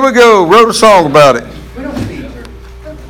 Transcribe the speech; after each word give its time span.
here 0.00 0.08
we 0.08 0.18
go. 0.18 0.46
Wrote 0.46 0.68
a 0.70 0.72
song 0.72 1.10
about 1.10 1.36
it. 1.36 1.44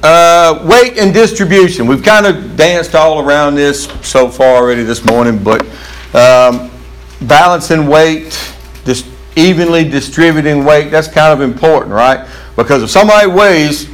Uh, 0.02 0.66
weight 0.68 0.98
and 0.98 1.14
distribution. 1.14 1.86
We've 1.86 2.02
kind 2.02 2.26
of 2.26 2.56
danced 2.56 2.96
all 2.96 3.20
around 3.20 3.54
this 3.54 3.84
so 4.02 4.28
far 4.28 4.56
already 4.56 4.82
this 4.82 5.04
morning, 5.04 5.40
but 5.40 5.62
um, 6.16 6.68
balancing 7.22 7.86
weight, 7.86 8.32
just 8.84 9.06
evenly 9.36 9.88
distributing 9.88 10.64
weight, 10.64 10.90
that's 10.90 11.06
kind 11.06 11.32
of 11.32 11.48
important, 11.48 11.92
right? 11.92 12.28
Because 12.56 12.82
if 12.82 12.90
somebody 12.90 13.28
weighs, 13.28 13.88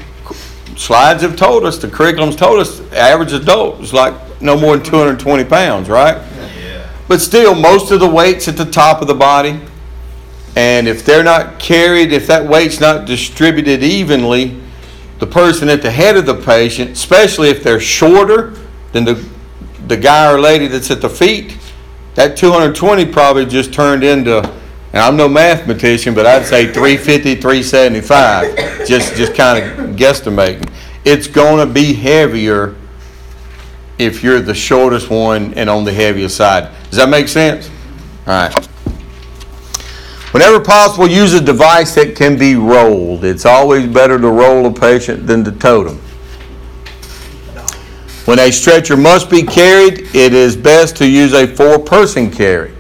slides 0.76 1.20
have 1.20 1.36
told 1.36 1.66
us, 1.66 1.76
the 1.76 1.88
curriculum's 1.88 2.36
told 2.36 2.60
us, 2.60 2.80
average 2.92 3.32
adult 3.32 3.80
is 3.80 3.92
like 3.92 4.14
no 4.40 4.58
more 4.58 4.76
than 4.76 4.86
220 4.86 5.44
pounds, 5.44 5.90
right? 5.90 6.16
Yeah. 6.58 6.88
But 7.08 7.20
still, 7.20 7.54
most 7.54 7.90
of 7.90 8.00
the 8.00 8.08
weight's 8.08 8.48
at 8.48 8.56
the 8.56 8.64
top 8.64 9.02
of 9.02 9.08
the 9.08 9.14
body. 9.14 9.60
And 10.56 10.88
if 10.88 11.04
they're 11.04 11.22
not 11.22 11.58
carried, 11.58 12.12
if 12.12 12.26
that 12.26 12.44
weight's 12.44 12.80
not 12.80 13.06
distributed 13.06 13.82
evenly, 13.82 14.58
the 15.18 15.26
person 15.26 15.68
at 15.68 15.82
the 15.82 15.90
head 15.90 16.16
of 16.16 16.24
the 16.24 16.34
patient, 16.34 16.92
especially 16.92 17.50
if 17.50 17.62
they're 17.62 17.78
shorter 17.78 18.54
than 18.92 19.04
the, 19.04 19.28
the 19.86 19.96
guy 19.96 20.32
or 20.32 20.40
lady 20.40 20.66
that's 20.66 20.90
at 20.90 21.02
the 21.02 21.10
feet, 21.10 21.56
that 22.14 22.38
220 22.38 23.12
probably 23.12 23.44
just 23.44 23.74
turned 23.74 24.02
into, 24.02 24.38
and 24.38 25.02
I'm 25.02 25.16
no 25.16 25.28
mathematician, 25.28 26.14
but 26.14 26.24
I'd 26.24 26.46
say 26.46 26.72
350, 26.72 27.34
375, 27.34 28.86
just, 28.86 29.14
just 29.14 29.34
kind 29.34 29.62
of 29.62 29.96
guesstimating. 29.96 30.72
It's 31.04 31.26
going 31.26 31.66
to 31.66 31.72
be 31.72 31.92
heavier 31.92 32.74
if 33.98 34.22
you're 34.22 34.40
the 34.40 34.54
shortest 34.54 35.10
one 35.10 35.52
and 35.54 35.68
on 35.68 35.84
the 35.84 35.92
heavier 35.92 36.30
side. 36.30 36.70
Does 36.88 36.96
that 36.96 37.10
make 37.10 37.28
sense? 37.28 37.68
All 38.26 38.48
right. 38.48 38.68
Whenever 40.32 40.60
possible, 40.60 41.08
use 41.08 41.32
a 41.34 41.40
device 41.40 41.94
that 41.94 42.16
can 42.16 42.36
be 42.38 42.56
rolled. 42.56 43.24
It's 43.24 43.46
always 43.46 43.86
better 43.86 44.18
to 44.18 44.28
roll 44.28 44.66
a 44.66 44.72
patient 44.72 45.26
than 45.26 45.44
to 45.44 45.52
tote 45.52 45.86
them. 45.86 45.98
When 48.26 48.40
a 48.40 48.50
stretcher 48.50 48.96
must 48.96 49.30
be 49.30 49.42
carried, 49.44 50.14
it 50.14 50.34
is 50.34 50.56
best 50.56 50.96
to 50.96 51.08
use 51.08 51.32
a 51.32 51.46
four-person 51.46 52.30
carry. 52.32 52.72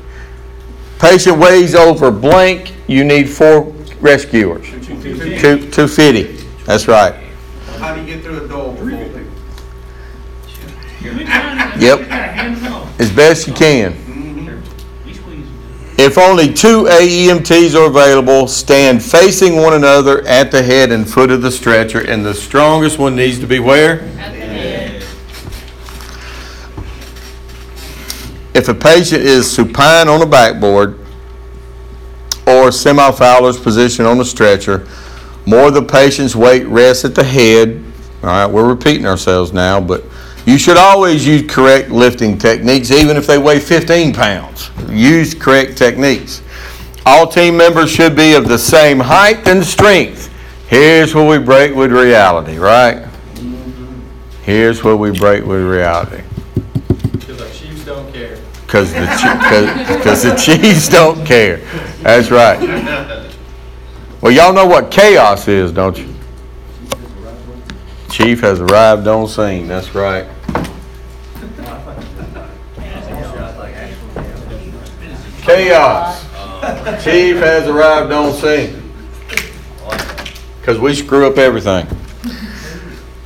Patient 0.98 1.38
weighs 1.38 1.74
over 1.74 2.10
blank, 2.10 2.74
you 2.88 3.04
need 3.04 3.30
four 3.30 3.72
rescuers. 4.00 4.68
Two, 4.68 5.70
250, 5.70 6.22
that's 6.64 6.88
right. 6.88 7.14
How 7.78 7.94
do 7.94 8.00
you 8.00 8.06
get 8.06 8.24
through 8.24 8.44
a 8.44 8.48
door 8.48 8.72
with 8.72 8.90
four 8.90 9.20
people? 9.20 9.22
Yep, 11.80 12.00
as 12.98 13.12
best 13.12 13.46
you 13.46 13.52
can. 13.54 14.05
If 15.98 16.18
only 16.18 16.52
two 16.52 16.84
AEMTs 16.84 17.74
are 17.74 17.86
available, 17.86 18.48
stand 18.48 19.02
facing 19.02 19.56
one 19.56 19.72
another 19.72 20.20
at 20.26 20.50
the 20.50 20.62
head 20.62 20.92
and 20.92 21.08
foot 21.08 21.30
of 21.30 21.40
the 21.40 21.50
stretcher, 21.50 22.00
and 22.00 22.24
the 22.24 22.34
strongest 22.34 22.98
one 22.98 23.16
needs 23.16 23.38
to 23.38 23.46
be 23.46 23.58
where? 23.58 24.00
If 28.54 28.68
a 28.68 28.74
patient 28.74 29.22
is 29.22 29.50
supine 29.50 30.08
on 30.08 30.20
a 30.20 30.26
backboard 30.26 30.98
or 32.46 32.70
semi-Fowler's 32.70 33.58
position 33.58 34.04
on 34.04 34.20
a 34.20 34.24
stretcher, 34.24 34.86
more 35.46 35.68
of 35.68 35.74
the 35.74 35.82
patient's 35.82 36.36
weight 36.36 36.66
rests 36.66 37.04
at 37.04 37.14
the 37.14 37.24
head. 37.24 37.82
All 38.22 38.28
right, 38.28 38.46
we're 38.46 38.68
repeating 38.68 39.06
ourselves 39.06 39.52
now, 39.52 39.80
but 39.80 40.04
you 40.46 40.58
should 40.58 40.76
always 40.76 41.26
use 41.26 41.42
correct 41.50 41.90
lifting 41.90 42.38
techniques, 42.38 42.92
even 42.92 43.16
if 43.16 43.26
they 43.26 43.36
weigh 43.36 43.58
15 43.58 44.14
pounds. 44.14 44.70
Use 44.88 45.34
correct 45.34 45.76
techniques. 45.76 46.40
All 47.04 47.26
team 47.26 47.56
members 47.56 47.90
should 47.90 48.14
be 48.14 48.34
of 48.34 48.48
the 48.48 48.58
same 48.58 49.00
height 49.00 49.46
and 49.48 49.64
strength. 49.64 50.32
Here's 50.68 51.14
where 51.14 51.28
we 51.28 51.44
break 51.44 51.74
with 51.74 51.92
reality, 51.92 52.58
right? 52.58 53.06
Here's 54.42 54.84
where 54.84 54.96
we 54.96 55.10
break 55.10 55.44
with 55.44 55.68
reality. 55.68 56.22
Because 57.12 57.40
our 57.42 57.48
chiefs 57.48 57.84
don't 57.84 58.12
care. 58.12 58.38
Because 58.66 58.92
the, 58.92 59.86
because 59.96 60.22
the 60.22 60.34
Chiefs 60.34 60.88
don't 60.88 61.24
care. 61.24 61.58
That's 62.02 62.30
right. 62.30 62.60
Well, 64.20 64.32
y'all 64.32 64.52
know 64.52 64.66
what 64.66 64.90
chaos 64.90 65.46
is, 65.46 65.70
don't 65.72 65.96
you? 65.96 66.12
Chief 68.10 68.40
has 68.40 68.60
arrived 68.60 69.06
on 69.06 69.28
scene, 69.28 69.68
that's 69.68 69.94
right. 69.94 70.26
Chaos. 75.46 76.24
Chief 77.04 77.36
has 77.36 77.68
arrived 77.68 78.10
on 78.12 78.32
scene. 78.34 78.82
Because 80.60 80.78
we 80.80 80.92
screw 80.94 81.26
up 81.28 81.38
everything. 81.38 81.86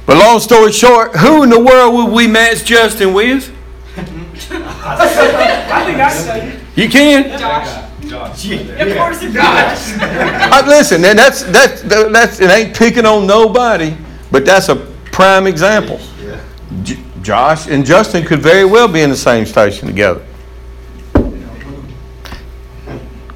But 0.04 0.19
long 0.19 0.38
story 0.41 0.72
short, 0.72 1.16
who 1.16 1.42
in 1.42 1.48
the 1.48 1.59
world 1.59 1.94
would 1.94 2.12
we 2.12 2.26
match 2.26 2.64
Justin 2.64 3.14
with? 3.14 3.50
I 3.97 4.04
think 5.86 5.98
I 5.98 6.10
say 6.10 6.59
You 6.76 6.84
You 6.84 6.91
can. 6.91 7.38
Josh. 7.38 7.86
Josh. 8.06 8.50
Of 8.50 8.97
course 8.97 9.22
it 9.22 9.32
does. 9.32 9.92
Uh, 10.03 10.62
listen, 10.66 11.04
and 11.04 11.19
that's 11.19 11.44
that's 11.44 11.82
that's 11.82 12.41
it 12.41 12.50
ain't 12.50 12.76
picking 12.76 13.06
on 13.06 13.26
nobody, 13.26 13.97
but 14.30 14.44
that's 14.44 14.69
a 14.69 14.76
prime 14.76 15.47
example. 15.47 15.98
J- 16.82 16.98
Josh 17.22 17.66
and 17.69 17.86
Justin 17.86 18.25
could 18.26 18.41
very 18.41 18.64
well 18.64 18.88
be 18.88 19.00
in 19.00 19.10
the 19.10 19.16
same 19.16 19.47
station 19.47 19.86
together. 19.86 20.22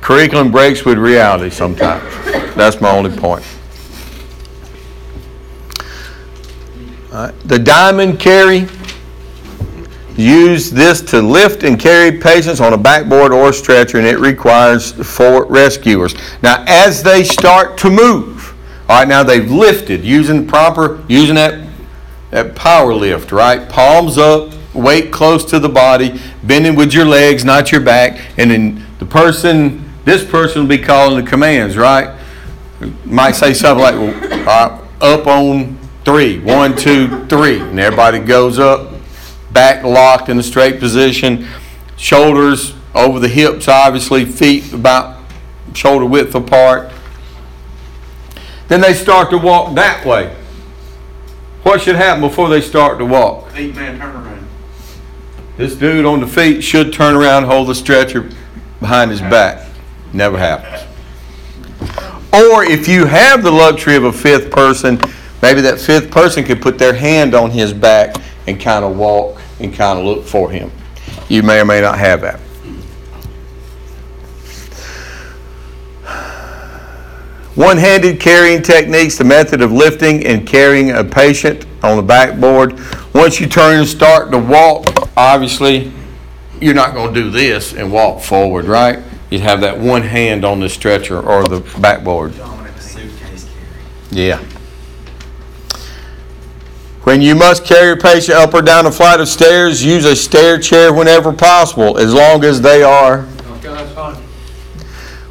Curriculum 0.04 0.52
breaks 0.52 0.84
with 0.84 0.98
reality 0.98 1.48
sometimes. 1.48 2.04
That's 2.54 2.78
my 2.78 2.90
only 2.90 3.16
point. 3.16 3.42
Right, 7.10 7.32
The 7.46 7.58
diamond 7.58 8.20
carry. 8.20 8.68
Use 10.14 10.70
this 10.70 11.00
to 11.00 11.22
lift 11.22 11.62
and 11.62 11.80
carry 11.80 12.18
patients 12.18 12.60
on 12.60 12.74
a 12.74 12.76
backboard 12.76 13.32
or 13.32 13.50
stretcher, 13.54 13.96
and 13.96 14.06
it 14.06 14.18
requires 14.18 14.92
four 14.92 15.46
rescuers. 15.46 16.14
Now, 16.42 16.62
as 16.68 17.02
they 17.02 17.24
start 17.24 17.78
to 17.78 17.88
move, 17.88 18.54
all 18.90 18.98
right, 18.98 19.08
now 19.08 19.22
they've 19.22 19.50
lifted 19.50 20.04
using 20.04 20.46
proper, 20.46 21.02
using 21.08 21.36
that, 21.36 21.66
that 22.30 22.54
power 22.54 22.92
lift, 22.92 23.32
right? 23.32 23.66
Palms 23.70 24.18
up, 24.18 24.52
weight 24.74 25.10
close 25.10 25.46
to 25.46 25.58
the 25.58 25.70
body, 25.70 26.20
bending 26.42 26.74
with 26.76 26.92
your 26.92 27.06
legs, 27.06 27.42
not 27.42 27.72
your 27.72 27.80
back, 27.80 28.20
and 28.36 28.50
then 28.50 28.86
the 28.98 29.06
person, 29.06 29.80
this 30.04 30.24
person 30.24 30.62
will 30.62 30.68
be 30.68 30.78
calling 30.78 31.24
the 31.24 31.28
commands, 31.28 31.76
right? 31.76 32.18
Might 33.04 33.32
say 33.32 33.54
something 33.54 33.82
like, 33.82 33.94
well, 33.94 34.48
uh, 34.48 34.84
up 35.00 35.26
on 35.26 35.78
three, 36.04 36.38
one, 36.40 36.76
two, 36.76 37.24
three, 37.26 37.60
and 37.60 37.78
everybody 37.80 38.18
goes 38.18 38.58
up, 38.58 38.92
back 39.52 39.82
locked 39.82 40.28
in 40.28 40.38
a 40.38 40.42
straight 40.42 40.78
position, 40.78 41.46
shoulders 41.96 42.74
over 42.94 43.18
the 43.18 43.28
hips, 43.28 43.68
obviously, 43.68 44.24
feet 44.24 44.72
about 44.72 45.20
shoulder 45.72 46.04
width 46.04 46.34
apart. 46.34 46.92
Then 48.68 48.80
they 48.80 48.94
start 48.94 49.30
to 49.30 49.38
walk 49.38 49.74
that 49.74 50.04
way. 50.04 50.34
What 51.62 51.80
should 51.80 51.96
happen 51.96 52.20
before 52.20 52.48
they 52.48 52.60
start 52.60 52.98
to 52.98 53.04
walk? 53.04 53.50
Eight 53.54 53.74
man 53.74 53.98
turnaround. 53.98 54.44
This 55.56 55.74
dude 55.74 56.04
on 56.04 56.20
the 56.20 56.26
feet 56.26 56.62
should 56.62 56.92
turn 56.92 57.14
around, 57.14 57.44
hold 57.44 57.68
the 57.68 57.74
stretcher 57.74 58.28
behind 58.80 59.10
his 59.10 59.20
back. 59.20 59.66
Never 60.14 60.38
happens. 60.38 60.88
Or 62.32 62.64
if 62.64 62.86
you 62.86 63.04
have 63.04 63.42
the 63.42 63.50
luxury 63.50 63.96
of 63.96 64.04
a 64.04 64.12
fifth 64.12 64.50
person, 64.50 64.98
maybe 65.42 65.60
that 65.62 65.80
fifth 65.80 66.10
person 66.10 66.44
could 66.44 66.62
put 66.62 66.78
their 66.78 66.94
hand 66.94 67.34
on 67.34 67.50
his 67.50 67.72
back 67.72 68.14
and 68.46 68.60
kind 68.60 68.84
of 68.84 68.96
walk 68.96 69.40
and 69.58 69.74
kind 69.74 69.98
of 69.98 70.04
look 70.04 70.24
for 70.24 70.50
him. 70.50 70.70
You 71.28 71.42
may 71.42 71.60
or 71.60 71.64
may 71.64 71.80
not 71.80 71.98
have 71.98 72.20
that. 72.20 72.40
One-handed 77.56 78.20
carrying 78.20 78.62
techniques, 78.62 79.18
the 79.18 79.24
method 79.24 79.62
of 79.62 79.72
lifting 79.72 80.26
and 80.26 80.46
carrying 80.46 80.90
a 80.92 81.04
patient 81.04 81.66
on 81.82 81.96
the 81.96 82.02
backboard. 82.02 82.80
Once 83.14 83.40
you 83.40 83.48
turn 83.48 83.78
and 83.78 83.86
start 83.86 84.30
to 84.32 84.38
walk, 84.38 84.86
obviously, 85.16 85.92
you're 86.60 86.74
not 86.74 86.94
going 86.94 87.14
to 87.14 87.20
do 87.20 87.30
this 87.30 87.72
and 87.72 87.92
walk 87.92 88.22
forward, 88.22 88.64
right? 88.64 89.00
You'd 89.34 89.40
have 89.40 89.62
that 89.62 89.80
one 89.80 90.02
hand 90.02 90.44
on 90.44 90.60
the 90.60 90.68
stretcher 90.68 91.20
or 91.20 91.42
the 91.42 91.58
backboard. 91.80 92.34
Yeah. 94.12 94.38
When 97.02 97.20
you 97.20 97.34
must 97.34 97.64
carry 97.64 97.90
a 97.90 97.96
patient 97.96 98.38
up 98.38 98.54
or 98.54 98.62
down 98.62 98.86
a 98.86 98.92
flight 98.92 99.18
of 99.18 99.26
stairs, 99.26 99.84
use 99.84 100.04
a 100.04 100.14
stair 100.14 100.56
chair 100.60 100.94
whenever 100.94 101.32
possible, 101.32 101.98
as 101.98 102.14
long 102.14 102.44
as 102.44 102.60
they 102.60 102.84
are. 102.84 103.22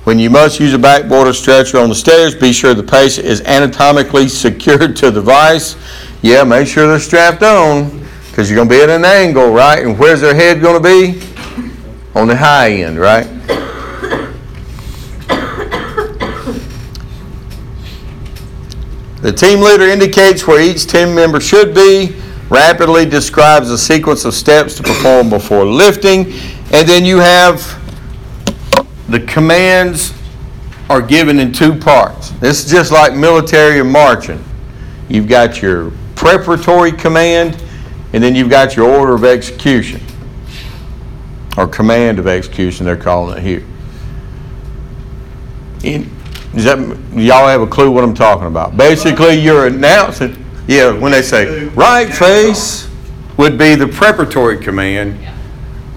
When 0.03 0.19
you 0.19 0.29
must 0.29 0.59
use 0.59 0.73
a 0.73 0.77
backboard 0.77 1.29
or 1.29 1.33
stretcher 1.33 1.79
on 1.79 1.87
the 1.87 1.95
stairs, 1.95 2.35
be 2.35 2.51
sure 2.51 2.73
the 2.73 2.83
patient 2.83 3.25
is 3.25 3.39
anatomically 3.43 4.27
secured 4.27 4.97
to 4.97 5.11
the 5.11 5.21
device. 5.21 5.77
Yeah, 6.21 6.43
make 6.43 6.67
sure 6.67 6.89
they're 6.89 6.99
strapped 6.99 7.41
on, 7.41 8.05
because 8.27 8.49
you're 8.49 8.57
going 8.57 8.67
to 8.67 8.75
be 8.75 8.81
at 8.81 8.89
an 8.89 9.05
angle, 9.05 9.53
right? 9.53 9.81
And 9.81 9.97
where's 9.97 10.19
their 10.19 10.35
head 10.35 10.61
going 10.61 10.83
to 10.83 10.89
be? 10.89 11.25
On 12.15 12.27
the 12.27 12.35
high 12.35 12.71
end, 12.71 12.99
right? 12.99 13.32
The 19.23 19.31
team 19.31 19.61
leader 19.61 19.85
indicates 19.85 20.45
where 20.45 20.61
each 20.61 20.85
team 20.85 21.15
member 21.15 21.39
should 21.39 21.73
be, 21.73 22.13
rapidly 22.49 23.05
describes 23.05 23.69
a 23.69 23.77
sequence 23.77 24.25
of 24.25 24.33
steps 24.33 24.75
to 24.75 24.83
perform 24.83 25.29
before 25.29 25.63
lifting, 25.63 26.33
and 26.73 26.85
then 26.85 27.05
you 27.05 27.19
have 27.19 27.79
the 29.07 29.21
commands 29.21 30.13
are 30.89 31.01
given 31.01 31.39
in 31.39 31.53
two 31.53 31.73
parts. 31.73 32.31
This 32.31 32.65
is 32.65 32.69
just 32.69 32.91
like 32.91 33.15
military 33.15 33.79
and 33.79 33.89
marching. 33.89 34.43
You've 35.07 35.29
got 35.29 35.61
your 35.61 35.93
preparatory 36.15 36.91
command, 36.91 37.63
and 38.11 38.21
then 38.21 38.35
you've 38.35 38.49
got 38.49 38.75
your 38.75 38.89
order 38.89 39.13
of 39.13 39.23
execution, 39.23 40.01
or 41.57 41.65
command 41.65 42.19
of 42.19 42.27
execution, 42.27 42.85
they're 42.85 42.97
calling 42.97 43.37
it 43.37 43.41
here. 43.41 43.65
In- 45.81 46.12
Does 46.53 46.65
that, 46.65 46.77
y'all 47.15 47.47
have 47.47 47.61
a 47.61 47.67
clue 47.67 47.89
what 47.89 48.03
I'm 48.03 48.13
talking 48.13 48.45
about? 48.45 48.77
Basically, 48.77 49.33
you're 49.33 49.65
announcing, 49.65 50.45
yeah, 50.67 50.91
when 50.91 51.11
they 51.11 51.23
say, 51.23 51.65
right 51.69 52.13
face 52.13 52.87
would 53.37 53.57
be 53.57 53.73
the 53.73 53.87
preparatory 53.87 54.59
command, 54.59 55.17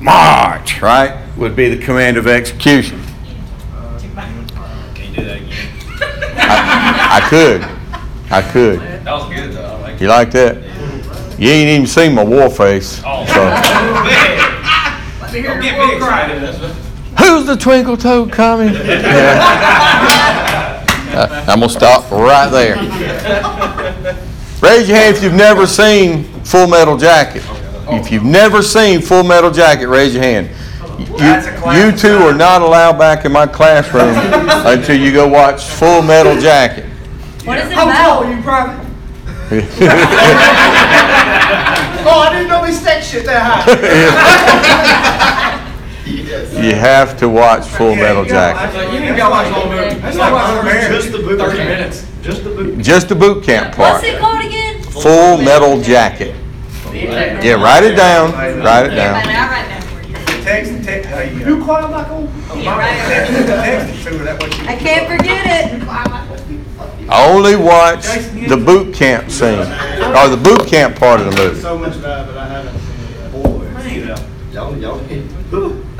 march, 0.01 0.81
right, 0.81 1.23
would 1.37 1.55
be 1.55 1.69
the 1.69 1.85
command 1.85 2.17
of 2.17 2.27
execution. 2.27 3.03
Can 4.95 5.11
you 5.11 5.17
do 5.17 5.25
that 5.25 5.37
again? 5.43 5.69
I 6.39 7.27
could, 7.29 7.63
I 8.33 8.41
could. 8.41 8.81
That 8.81 9.13
was 9.13 9.35
good 9.35 9.53
though. 9.53 9.63
I 9.63 9.81
like 9.83 10.01
You 10.01 10.09
like 10.09 10.31
that? 10.31 10.57
You 11.39 11.51
ain't 11.51 11.69
even 11.69 11.87
seen 11.87 12.15
my 12.15 12.25
war 12.25 12.49
face. 12.49 13.03
Oh. 13.05 13.27
So, 13.27 13.45
Let 15.21 15.35
me 15.35 15.43
get 15.43 15.79
me 15.79 15.97
excited. 15.97 16.43
who's 17.19 17.45
the 17.45 17.57
twinkle 17.57 17.99
toed 17.99 18.33
coming? 18.33 18.75
Uh, 18.89 20.16
Uh, 21.17 21.45
I'm 21.49 21.61
gonna 21.61 21.71
stop 21.71 22.11
right 22.11 22.49
there. 22.51 22.77
Raise 24.61 24.87
your 24.89 24.99
hand 24.99 25.17
if 25.17 25.23
you've 25.23 25.33
never 25.33 25.67
seen 25.67 26.25
Full 26.45 26.67
Metal 26.67 26.97
Jacket. 26.99 27.43
If 27.89 28.11
you've 28.13 28.25
never 28.25 28.61
seen 28.63 29.01
Full 29.01 29.23
Metal 29.25 29.51
Jacket, 29.51 29.87
raise 29.89 30.13
your 30.15 30.23
hand. 30.23 30.51
You- 30.99 31.07
You 31.73 31.91
two 31.93 32.19
are 32.27 32.35
not 32.35 32.61
allowed 32.63 32.99
back 32.99 33.25
in 33.25 33.33
my 33.33 33.47
classroom 33.47 34.15
until 34.67 34.97
you 34.99 35.11
go 35.13 35.27
watch 35.27 35.65
Full 35.65 36.03
Metal 36.03 36.37
Jacket. 36.39 36.85
What 37.45 37.59
is 37.59 37.69
it 37.71 37.75
How 37.75 37.85
tall 37.87 38.25
are 38.25 38.31
you, 38.35 38.43
Private? 38.43 38.87
Oh, 42.09 42.21
I 42.21 42.31
didn't 42.33 42.49
know 42.49 42.63
we 42.63 42.71
stacked 42.71 43.05
shit 43.05 43.25
that 43.27 43.43
high. 43.43 43.65
You 46.07 46.75
have 46.75 47.19
to 47.19 47.29
watch 47.29 47.67
Full 47.67 47.97
Metal 47.97 48.25
Jacket. 48.25 48.77
Like, 48.77 48.93
you 48.93 49.01
didn't 49.01 49.17
gotta 49.17 49.31
watch 49.31 49.49
the 49.49 49.55
whole 49.55 49.69
movie. 49.71 50.01
That's 50.01 50.17
like 50.17 50.33
barbarian. 50.33 50.93
Just 50.93 51.13
the 51.13 51.19
boot. 51.19 51.39
Thirty 51.39 51.59
minutes. 51.59 52.07
Just 52.23 52.45
the 52.45 52.51
boot. 52.51 52.79
Just 52.79 53.09
the 53.09 53.15
boot 53.15 53.45
camp 53.45 53.75
part. 53.75 53.95
What's 53.95 54.07
it 54.07 54.21
called 54.21 54.45
again? 54.45 54.83
Full 54.83 55.39
Metal 55.39 55.81
Jacket. 55.83 56.35
Yeah, 56.93 57.55
write 57.63 57.85
it 57.85 57.97
down, 57.97 58.33
write 58.33 58.87
it 58.87 58.95
down. 58.95 59.17
I'll 59.17 59.51
write 59.51 59.69
that 59.69 59.85
for 59.85 60.01
you. 60.09 60.15
Text, 60.43 60.85
text, 60.85 61.11
how 61.11 61.21
you 61.21 61.57
You 61.57 61.65
quiet 61.65 61.91
like. 61.91 62.07
Oh, 62.09 62.27
text, 62.55 63.33
text 63.33 64.07
it 64.07 64.19
that 64.25 64.43
way 64.43 64.51
she. 64.51 64.63
I 64.67 64.77
can't 64.77 65.07
forget 65.09 65.47
it. 65.47 65.83
Only 67.09 67.57
watch 67.57 68.07
the 68.49 68.57
boot 68.57 68.95
camp 68.95 69.31
scene, 69.31 69.59
or 69.59 70.29
the 70.29 70.41
boot 70.43 70.67
camp 70.67 70.97
part 70.97 71.21
of 71.21 71.27
the 71.31 71.37
movie. 71.37 71.61
So 71.61 71.77
much 71.79 72.01
bad, 72.01 72.27
but 72.27 72.37
I 72.39 72.56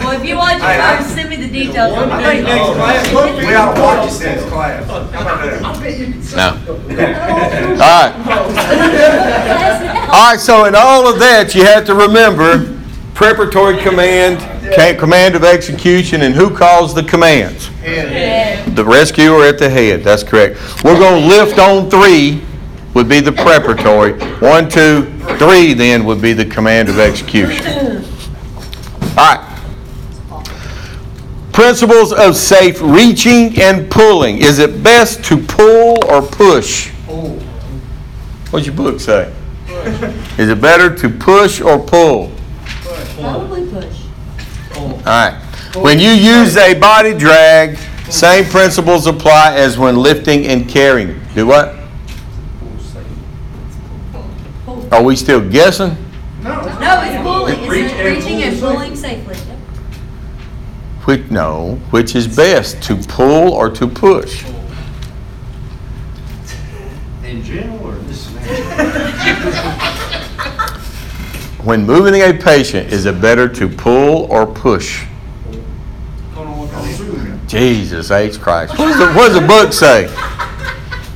Well, 0.07 0.21
if 0.23 0.29
you 0.29 0.37
watch 0.37 0.59
it 0.59 0.61
first, 0.63 1.15
send 1.17 1.31
me 1.31 1.35
the 1.37 1.49
details. 1.49 1.93
I 1.99 2.23
think 2.23 2.45
next 2.47 2.75
class, 2.77 3.09
we 3.11 3.55
ought 3.57 3.75
to 3.75 3.81
watch 3.81 4.13
it 4.13 4.21
next 4.25 4.45
class. 4.45 4.87
How 4.87 5.21
about 5.21 5.41
that? 5.43 5.61
No. 6.37 6.49
All 7.73 7.91
right. 7.91 8.15
All 10.09 10.31
right, 10.31 10.39
so 10.39 10.67
in 10.67 10.77
all 10.77 11.09
of 11.13 11.19
that, 11.19 11.57
you 11.57 11.65
have 11.65 11.85
to 11.87 11.95
remember 11.97 12.79
preparatory 13.15 13.79
command, 13.83 14.39
ca- 14.77 14.95
command 14.97 15.35
of 15.35 15.43
execution, 15.43 16.23
and 16.23 16.37
who 16.37 16.55
calls 16.57 16.95
the 16.95 17.03
commands? 17.03 17.69
The 17.81 18.85
rescuer 18.87 19.43
at 19.43 19.59
the 19.59 19.69
head, 19.69 20.05
that's 20.05 20.23
correct. 20.23 20.61
We're 20.85 20.99
going 21.01 21.23
to 21.23 21.29
lift 21.29 21.59
on 21.59 21.91
three 21.91 22.45
would 22.95 23.09
be 23.09 23.19
the 23.19 23.33
preparatory. 23.33 24.13
One, 24.39 24.69
two, 24.71 25.07
three 25.39 25.75
then 25.75 26.05
would 26.05 26.23
be 26.23 26.33
the 26.33 26.47
command 26.47 26.89
of 26.89 27.01
execution. 27.01 28.05
All 29.19 29.35
right. 29.35 29.46
Principles 31.57 32.13
of 32.13 32.37
safe 32.37 32.83
reaching 32.83 33.59
and 33.63 33.91
pulling. 33.91 34.43
Is 34.43 34.59
it 34.59 34.83
best 34.83 35.25
to 35.25 35.39
pull 35.39 36.05
or 36.05 36.21
push? 36.21 36.91
What's 38.51 38.67
your 38.67 38.75
book 38.75 39.01
say? 39.01 39.33
Is 40.37 40.51
it 40.51 40.61
better 40.61 40.95
to 40.95 41.09
push 41.09 41.63
or 41.63 41.79
pull? 41.79 42.31
Probably 43.19 43.67
push. 43.71 44.03
All 44.77 44.99
right. 45.07 45.43
When 45.77 45.99
you 45.99 46.11
use 46.11 46.59
a 46.59 46.75
body 46.79 47.17
drag, 47.17 47.79
same 48.11 48.45
principles 48.45 49.07
apply 49.07 49.55
as 49.55 49.79
when 49.79 49.97
lifting 49.97 50.45
and 50.49 50.69
carrying. 50.69 51.19
Do 51.35 51.47
what? 51.47 51.75
Are 54.93 55.03
we 55.03 55.17
still 55.17 55.41
guessing? 55.49 55.97
No, 56.43 56.61
it's 56.61 57.23
pulling. 57.23 57.59
It's 57.61 57.95
reaching 57.95 58.43
and 58.43 58.61
pulling 58.61 58.95
safely. 58.95 59.46
Yep. 61.07 61.19
Which, 61.19 61.31
no, 61.31 61.77
which 61.91 62.15
is 62.17 62.27
best, 62.37 62.83
to 62.85 62.97
pull 62.97 63.53
or 63.53 63.71
to 63.71 63.87
push? 63.87 64.45
In 67.25 67.43
general 67.43 67.87
or 67.87 67.95
this? 67.95 68.27
When 71.65 71.85
moving 71.85 72.21
a 72.21 72.33
patient, 72.33 72.93
is 72.93 73.07
it 73.07 73.21
better 73.21 73.49
to 73.49 73.69
pull 73.69 74.31
or 74.31 74.47
push? 74.47 75.05
Jesus 77.47 78.11
H. 78.11 78.41
Christ. 78.41 78.77
What 78.77 78.87
does 78.87 78.99
the, 78.99 79.13
what 79.13 79.29
does 79.29 79.41
the 79.41 79.47
book 79.47 79.73
say? 79.73 80.05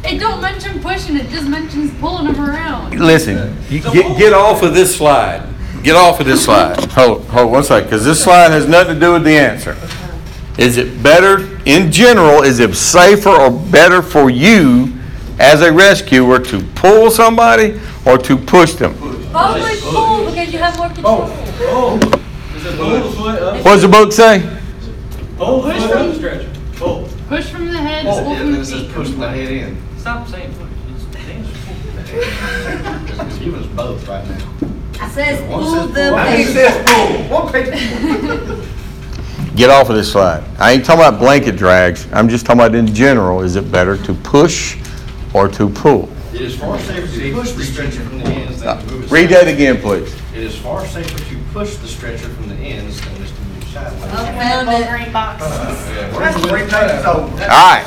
It 0.09 0.19
don't 0.19 0.41
mention 0.41 0.81
pushing, 0.81 1.17
it 1.17 1.29
just 1.29 1.49
mentions 1.49 1.93
pulling 2.01 2.33
them 2.33 2.41
around. 2.41 2.99
Listen, 2.99 3.57
you 3.69 3.81
get, 3.81 4.17
get 4.17 4.33
off 4.33 4.63
of 4.63 4.75
this 4.75 4.97
slide. 4.97 5.50
Get 5.83 5.97
off 5.97 6.21
of 6.21 6.27
this 6.27 6.45
slide. 6.45 6.79
Hold, 6.93 7.25
hold 7.27 7.53
one 7.53 7.65
second, 7.65 7.89
because 7.89 8.05
this 8.05 8.23
slide 8.23 8.51
has 8.51 8.69
nothing 8.69 8.95
to 8.95 9.01
do 9.01 9.13
with 9.15 9.25
the 9.25 9.37
answer. 9.37 9.77
Is 10.59 10.77
it 10.77 11.03
better, 11.03 11.59
in 11.65 11.91
general, 11.91 12.43
is 12.43 12.61
it 12.61 12.75
safer 12.75 13.31
or 13.31 13.51
better 13.51 14.03
for 14.03 14.29
you 14.29 14.93
as 15.39 15.63
a 15.63 15.73
rescuer 15.73 16.39
to 16.39 16.63
pull 16.75 17.11
somebody 17.11 17.81
or 18.05 18.19
to 18.19 18.37
push 18.37 18.75
them? 18.75 18.95
Probably 19.31 19.81
pull 19.81 20.27
because 20.27 20.53
you 20.53 20.59
have 20.59 20.77
more 20.77 20.89
control. 20.89 21.29
Pull 21.29 21.99
the 21.99 23.13
foot 23.17 23.43
up? 23.43 23.65
What 23.65 23.73
does 23.73 23.83
the 23.83 23.89
book 23.89 24.13
say? 24.13 24.41
Pull 25.39 25.63
the 25.63 25.73
foot 25.73 25.91
from 25.91 26.09
the 26.09 26.15
stretcher. 26.15 26.53
Pull. 26.75 27.09
Push 27.29 27.47
from 27.49 27.67
the 27.69 27.79
head, 27.79 28.05
pull 28.05 28.37
from 28.37 28.53
the 28.53 28.65
feet. 28.65 28.93
push 28.93 29.09
my 29.11 29.31
head 29.31 29.51
in. 29.51 29.99
Stop 29.99 30.29
saying 30.29 30.53
push. 30.55 30.69
It's 30.95 31.05
dance. 31.07 31.49
It's 33.31 33.39
giving 33.39 33.61
us 33.61 33.67
both 33.69 34.07
right 34.09 34.27
now. 34.29 34.50
It 35.03 35.11
says 35.13 35.41
One 35.49 35.63
pull 35.63 35.87
the 35.89 36.11
pull. 36.11 36.19
He 36.27 36.45
big. 36.45 36.55
says 36.55 36.75
pull. 36.87 37.29
One 37.41 37.47
page. 37.53 37.73
Get 39.57 39.71
off 39.71 39.89
of 39.91 39.97
this 39.97 40.11
slide. 40.13 40.45
I 40.59 40.73
ain't 40.73 40.85
talking 40.85 41.03
about 41.05 41.19
blanket 41.19 41.57
drags. 41.57 42.07
I'm 42.13 42.29
just 42.29 42.47
talking 42.47 42.61
about 42.61 42.75
in 42.75 42.87
general, 42.95 43.41
is 43.43 43.57
it 43.57 43.71
better 43.71 43.97
to 44.05 44.15
push 44.15 44.77
or 45.35 45.49
to 45.49 45.69
pull? 45.69 46.09
It 46.33 46.41
is 46.43 46.57
far 46.59 46.79
safer 46.79 47.07
to 47.19 47.33
push 47.35 47.51
the 47.53 47.65
stretcher 47.65 48.01
from 48.03 48.19
the 48.21 48.27
ends 48.27 48.61
than 48.61 48.79
to 48.79 48.87
move 48.87 49.05
it. 49.05 49.11
Read 49.11 49.29
that 49.31 49.49
again, 49.49 49.81
please. 49.81 50.15
It 50.33 50.45
is 50.45 50.57
far 50.57 50.87
safer 50.87 51.19
to 51.19 51.39
push 51.53 51.75
the 51.77 51.89
stretcher 51.89 52.29
from 52.29 52.49
the 52.49 52.55
ends 52.55 53.01
than 53.01 53.17
just 53.17 53.35
to 53.35 53.41
move 53.43 53.65
sideways. 53.65 54.03
I 54.05 54.33
found 54.39 54.69
it. 54.69 54.89
green 54.89 55.11
box. 55.13 55.43
That's 55.45 56.37
three 56.47 56.63
pages 56.63 57.05
over. 57.05 57.43
All 57.43 57.49
right. 57.49 57.85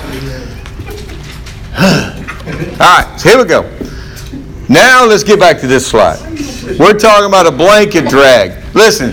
All 2.79 2.79
right, 2.79 3.15
so 3.19 3.29
here 3.29 3.37
we 3.39 3.45
go. 3.45 3.63
Now 4.69 5.05
let's 5.05 5.23
get 5.23 5.39
back 5.39 5.59
to 5.61 5.67
this 5.67 5.87
slide. 5.87 6.19
We're 6.63 6.97
talking 6.97 7.27
about 7.27 7.45
a 7.45 7.51
blanket 7.51 8.09
drag. 8.09 8.63
Listen, 8.73 9.11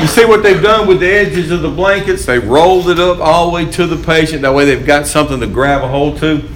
you 0.00 0.06
see 0.06 0.24
what 0.24 0.42
they've 0.42 0.62
done 0.62 0.88
with 0.88 1.00
the 1.00 1.10
edges 1.10 1.50
of 1.50 1.62
the 1.62 1.70
blankets? 1.70 2.24
They 2.24 2.38
rolled 2.38 2.88
it 2.88 2.98
up 2.98 3.18
all 3.18 3.50
the 3.50 3.54
way 3.54 3.70
to 3.72 3.86
the 3.86 4.02
patient. 4.04 4.42
That 4.42 4.54
way 4.54 4.64
they've 4.64 4.86
got 4.86 5.06
something 5.06 5.38
to 5.40 5.46
grab 5.46 5.82
a 5.82 5.88
hold 5.88 6.18
to. 6.18 6.48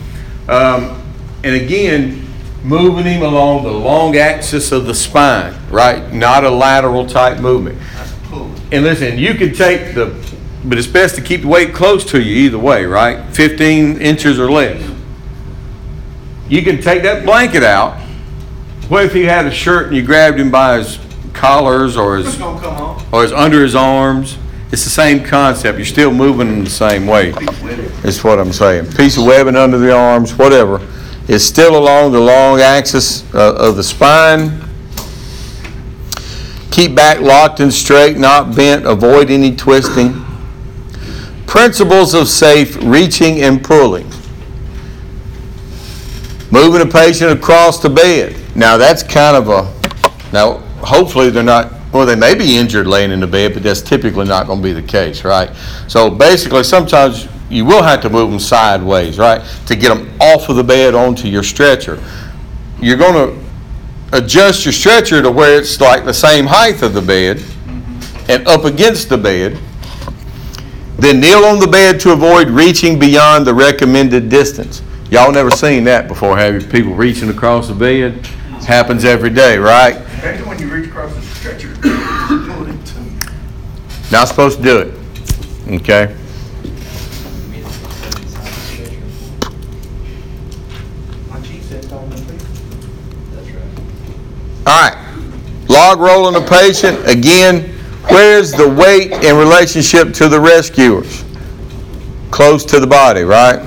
Um, 0.48 1.02
and 1.44 1.54
again, 1.54 2.26
moving 2.64 3.04
him 3.04 3.22
along 3.22 3.64
the 3.64 3.70
long 3.70 4.16
axis 4.16 4.72
of 4.72 4.86
the 4.86 4.94
spine, 4.94 5.54
right? 5.70 6.12
Not 6.12 6.44
a 6.44 6.50
lateral 6.50 7.06
type 7.06 7.40
movement. 7.40 7.78
And 8.72 8.84
listen, 8.84 9.18
you 9.18 9.34
can 9.34 9.52
take 9.52 9.94
the, 9.94 10.14
but 10.64 10.78
it's 10.78 10.86
best 10.86 11.16
to 11.16 11.22
keep 11.22 11.42
the 11.42 11.48
weight 11.48 11.74
close 11.74 12.04
to 12.06 12.20
you 12.20 12.34
either 12.46 12.58
way, 12.58 12.84
right? 12.84 13.28
15 13.34 14.00
inches 14.00 14.38
or 14.38 14.50
less. 14.50 14.82
You 16.48 16.62
can 16.62 16.80
take 16.80 17.02
that 17.02 17.24
blanket 17.24 17.62
out. 17.62 17.99
What 18.90 19.04
if 19.04 19.12
he 19.12 19.22
had 19.22 19.46
a 19.46 19.52
shirt 19.52 19.86
and 19.86 19.96
you 19.96 20.02
grabbed 20.02 20.40
him 20.40 20.50
by 20.50 20.78
his 20.78 20.98
collars 21.32 21.96
or 21.96 22.16
his, 22.16 22.26
It's 22.26 22.36
gonna 22.38 22.60
come 22.60 22.74
on. 22.74 23.02
or 23.12 23.22
his 23.22 23.30
under 23.32 23.62
his 23.62 23.76
arms? 23.76 24.36
It's 24.72 24.82
the 24.82 24.90
same 24.90 25.22
concept. 25.22 25.78
You're 25.78 25.86
still 25.86 26.12
moving 26.12 26.48
in 26.48 26.64
the 26.64 26.70
same 26.70 27.06
way. 27.06 27.32
Is 28.02 28.24
what 28.24 28.40
I'm 28.40 28.52
saying. 28.52 28.90
Piece 28.94 29.16
of 29.16 29.26
webbing 29.26 29.54
under 29.54 29.78
the 29.78 29.94
arms, 29.94 30.34
whatever. 30.34 30.80
is 31.28 31.46
still 31.46 31.78
along 31.78 32.10
the 32.10 32.18
long 32.18 32.60
axis 32.60 33.22
uh, 33.32 33.54
of 33.54 33.76
the 33.76 33.84
spine. 33.84 34.60
Keep 36.72 36.96
back 36.96 37.20
locked 37.20 37.60
and 37.60 37.72
straight, 37.72 38.16
not 38.18 38.56
bent. 38.56 38.86
Avoid 38.86 39.30
any 39.30 39.54
twisting. 39.54 40.24
Principles 41.46 42.12
of 42.14 42.26
safe 42.26 42.76
reaching 42.82 43.40
and 43.42 43.62
pulling. 43.62 44.10
Moving 46.50 46.82
a 46.82 46.86
patient 46.90 47.30
across 47.30 47.80
the 47.80 47.88
bed. 47.90 48.34
Now, 48.54 48.76
that's 48.76 49.02
kind 49.02 49.36
of 49.36 49.48
a, 49.48 50.32
now, 50.32 50.58
hopefully 50.84 51.30
they're 51.30 51.42
not, 51.42 51.72
well, 51.92 52.06
they 52.06 52.16
may 52.16 52.34
be 52.34 52.56
injured 52.56 52.86
laying 52.86 53.10
in 53.10 53.20
the 53.20 53.26
bed, 53.26 53.54
but 53.54 53.62
that's 53.62 53.82
typically 53.82 54.26
not 54.26 54.46
going 54.46 54.60
to 54.60 54.62
be 54.62 54.72
the 54.72 54.82
case, 54.82 55.24
right? 55.24 55.50
So 55.88 56.10
basically, 56.10 56.64
sometimes 56.64 57.28
you 57.48 57.64
will 57.64 57.82
have 57.82 58.00
to 58.02 58.10
move 58.10 58.30
them 58.30 58.40
sideways, 58.40 59.18
right? 59.18 59.42
To 59.66 59.76
get 59.76 59.88
them 59.88 60.10
off 60.20 60.48
of 60.48 60.56
the 60.56 60.64
bed 60.64 60.94
onto 60.94 61.28
your 61.28 61.42
stretcher. 61.42 62.02
You're 62.80 62.96
going 62.96 63.14
to 63.14 64.16
adjust 64.16 64.64
your 64.64 64.72
stretcher 64.72 65.22
to 65.22 65.30
where 65.30 65.58
it's 65.58 65.80
like 65.80 66.04
the 66.04 66.14
same 66.14 66.46
height 66.46 66.82
of 66.82 66.94
the 66.94 67.02
bed 67.02 67.42
and 68.28 68.46
up 68.46 68.64
against 68.64 69.08
the 69.08 69.18
bed. 69.18 69.58
Then 70.96 71.20
kneel 71.20 71.44
on 71.44 71.58
the 71.58 71.66
bed 71.66 71.98
to 72.00 72.12
avoid 72.12 72.48
reaching 72.48 72.98
beyond 72.98 73.46
the 73.46 73.54
recommended 73.54 74.28
distance. 74.28 74.82
Y'all 75.10 75.32
never 75.32 75.50
seen 75.50 75.82
that 75.84 76.06
before, 76.06 76.36
have 76.36 76.54
you? 76.54 76.68
People 76.68 76.94
reaching 76.94 77.30
across 77.30 77.68
the 77.68 77.74
bed? 77.74 78.28
Happens 78.66 79.04
every 79.04 79.30
day, 79.30 79.58
right? 79.58 79.96
Especially 79.96 80.46
when 80.46 80.58
you 80.60 80.68
reach 80.68 80.88
across 80.88 81.12
the 81.14 81.22
stretcher. 81.22 81.74
pull 81.80 82.66
it 82.68 82.86
to- 82.86 84.12
Not 84.12 84.28
supposed 84.28 84.58
to 84.58 84.62
do 84.62 84.78
it. 84.78 84.94
Okay? 85.80 86.14
My 91.28 91.40
chief 91.40 91.64
said, 91.64 91.88
"Don't 91.88 92.08
do 92.10 92.16
it." 92.16 92.40
That's 93.34 93.48
right. 93.48 94.66
All 94.66 94.90
right. 94.90 94.96
Log 95.68 96.00
rolling 96.00 96.36
a 96.42 96.46
patient. 96.46 97.06
Again, 97.08 97.62
where's 98.08 98.52
the 98.52 98.68
weight 98.68 99.12
in 99.24 99.36
relationship 99.36 100.12
to 100.14 100.28
the 100.28 100.40
rescuers? 100.40 101.24
Close 102.30 102.64
to 102.66 102.80
the 102.80 102.86
body, 102.86 103.22
right? 103.22 103.60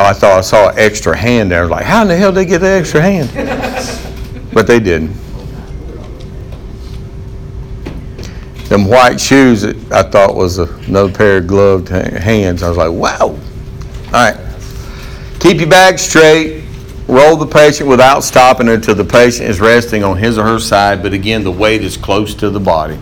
Oh, 0.00 0.04
I 0.04 0.14
thought 0.14 0.38
I 0.38 0.40
saw 0.40 0.70
an 0.70 0.78
extra 0.78 1.14
hand 1.14 1.50
there. 1.50 1.58
I 1.58 1.62
was 1.62 1.70
like, 1.70 1.84
how 1.84 2.00
in 2.00 2.08
the 2.08 2.16
hell 2.16 2.32
did 2.32 2.36
they 2.36 2.44
get 2.46 2.60
the 2.60 2.68
extra 2.68 3.02
hand? 3.02 3.28
But 4.52 4.66
they 4.66 4.80
didn't. 4.80 5.12
Them 8.64 8.86
white 8.86 9.20
shoes 9.20 9.60
that 9.60 9.76
I 9.92 10.02
thought 10.02 10.34
was 10.34 10.58
another 10.58 11.12
pair 11.12 11.36
of 11.36 11.46
gloved 11.46 11.88
hands. 11.88 12.64
I 12.64 12.68
was 12.68 12.78
like, 12.78 12.90
wow. 12.90 13.28
All 13.28 14.10
right. 14.12 14.36
Keep 15.38 15.58
your 15.58 15.68
back 15.68 15.98
straight. 16.00 16.64
Roll 17.06 17.36
the 17.36 17.46
patient 17.46 17.88
without 17.88 18.24
stopping 18.24 18.68
until 18.70 18.94
the 18.96 19.04
patient 19.04 19.48
is 19.50 19.60
resting 19.60 20.02
on 20.02 20.16
his 20.16 20.36
or 20.36 20.44
her 20.44 20.58
side, 20.58 21.02
but 21.02 21.12
again, 21.12 21.44
the 21.44 21.52
weight 21.52 21.84
is 21.84 21.96
close 21.96 22.34
to 22.36 22.50
the 22.50 22.58
body. 22.58 22.98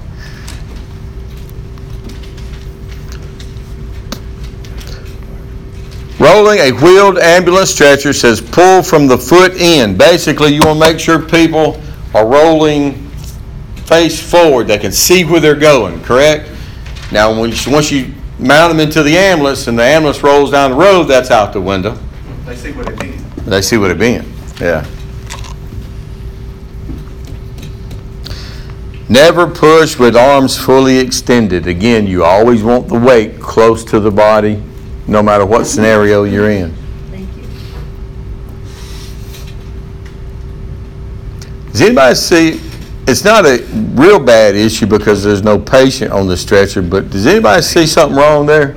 Rolling 6.29 6.59
a 6.59 6.73
wheeled 6.73 7.19
ambulance 7.19 7.71
stretcher 7.71 8.13
says 8.13 8.41
pull 8.41 8.83
from 8.83 9.07
the 9.07 9.17
foot 9.17 9.55
in. 9.55 9.97
Basically, 9.97 10.53
you 10.53 10.61
want 10.61 10.79
to 10.79 10.87
make 10.87 11.01
sure 11.01 11.23
people 11.23 11.81
are 12.15 12.27
rolling 12.27 13.09
face 13.87 14.21
forward. 14.21 14.67
They 14.67 14.77
can 14.77 14.93
see 14.93 15.25
where 15.25 15.41
they're 15.41 15.55
going, 15.55 16.03
correct? 16.03 16.51
Now, 17.11 17.39
when 17.41 17.51
you, 17.51 17.73
once 17.73 17.91
you 17.91 18.13
mount 18.39 18.71
them 18.71 18.81
into 18.81 19.03
the 19.03 19.17
ambulance 19.17 19.69
and 19.69 19.79
the 19.79 19.83
ambulance 19.83 20.23
rolls 20.23 20.51
down 20.51 20.73
the 20.73 20.77
road, 20.77 21.05
that's 21.05 21.31
out 21.31 21.55
the 21.55 21.63
window. 21.63 21.99
They 22.45 22.57
see 22.57 22.73
what 22.73 22.91
it 22.91 23.03
means. 23.03 23.47
They 23.47 23.63
see 23.63 23.79
what 23.79 23.91
it 23.91 23.99
been. 23.99 24.31
Yeah. 24.61 24.87
Never 29.09 29.47
push 29.47 29.99
with 29.99 30.15
arms 30.15 30.59
fully 30.59 30.99
extended. 30.99 31.67
Again, 31.67 32.07
you 32.07 32.23
always 32.23 32.63
want 32.63 32.89
the 32.89 32.99
weight 32.99 33.41
close 33.41 33.83
to 33.85 33.99
the 33.99 34.11
body, 34.11 34.63
no 35.09 35.23
matter 35.23 35.47
what 35.47 35.67
scenario 35.67 36.25
you're 36.25 36.51
in. 36.51 36.75
Thank 37.11 37.29
you. 37.35 37.43
Does 41.73 41.81
anybody 41.81 42.15
see? 42.15 42.61
It's 43.07 43.25
not 43.25 43.47
a 43.47 43.65
real 43.95 44.21
bad 44.21 44.55
issue 44.55 44.87
because 44.87 45.25
there's 45.25 45.43
no 45.43 45.59
patient 45.59 46.13
on 46.13 46.29
the 46.29 46.37
stretcher, 46.37 46.83
but 46.83 47.09
does 47.09 47.27
anybody 47.27 47.63
see 47.63 47.87
something 47.87 48.19
wrong 48.19 48.45
there? 48.45 48.77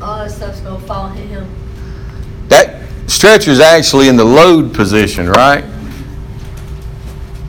All 0.00 0.18
that 0.18 0.30
stuff's 0.30 0.60
gonna 0.60 0.78
fall 0.86 1.08
hit 1.08 1.26
him. 1.26 1.48
That 2.48 2.80
stretcher's 3.08 3.58
actually 3.58 4.08
in 4.08 4.16
the 4.16 4.24
load 4.24 4.72
position, 4.72 5.28
right? 5.28 5.64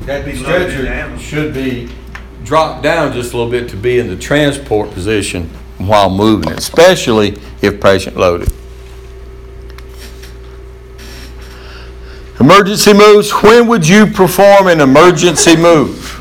That 0.08 0.26
Be 0.26 0.34
loaded 0.34 0.72
in 0.72 0.86
the 0.86 0.90
ambulance. 0.90 1.22
should 1.22 1.54
be 1.54 1.88
dropped 2.44 2.82
down 2.82 3.14
just 3.14 3.34
a 3.34 3.38
little 3.38 3.52
bit 3.52 3.70
to 3.70 3.78
be 3.78 4.00
in 4.00 4.08
the 4.08 4.18
transport 4.18 4.92
position 4.92 5.52
while 5.88 6.10
moving 6.10 6.52
especially 6.52 7.38
if 7.62 7.80
patient 7.82 8.18
loaded. 8.18 8.52
Emergency 12.40 12.94
moves, 12.94 13.32
when 13.32 13.68
would 13.68 13.88
you 13.88 14.08
perform 14.08 14.68
an 14.68 14.82
emergency 14.82 15.56
move? 15.56 16.20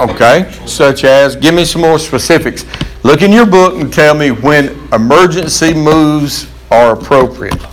Okay, 0.00 0.52
such 0.66 1.04
as, 1.04 1.36
give 1.36 1.54
me 1.54 1.64
some 1.64 1.82
more 1.82 1.98
specifics. 2.00 2.64
Look 3.04 3.22
in 3.22 3.30
your 3.30 3.46
book 3.46 3.80
and 3.80 3.92
tell 3.92 4.14
me 4.14 4.32
when 4.32 4.70
emergency 4.92 5.72
moves 5.72 6.50
are 6.72 6.94
appropriate. 6.94 7.64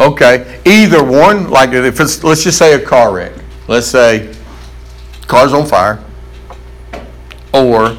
Okay, 0.00 0.60
either 0.64 1.04
one, 1.04 1.50
like 1.50 1.70
if 1.72 2.00
it's, 2.00 2.24
let's 2.24 2.42
just 2.42 2.58
say 2.58 2.74
a 2.74 2.80
car 2.84 3.14
wreck. 3.14 3.32
Let's 3.68 3.86
say 3.86 4.34
car's 5.32 5.54
on 5.54 5.64
fire, 5.64 5.98
or 7.54 7.96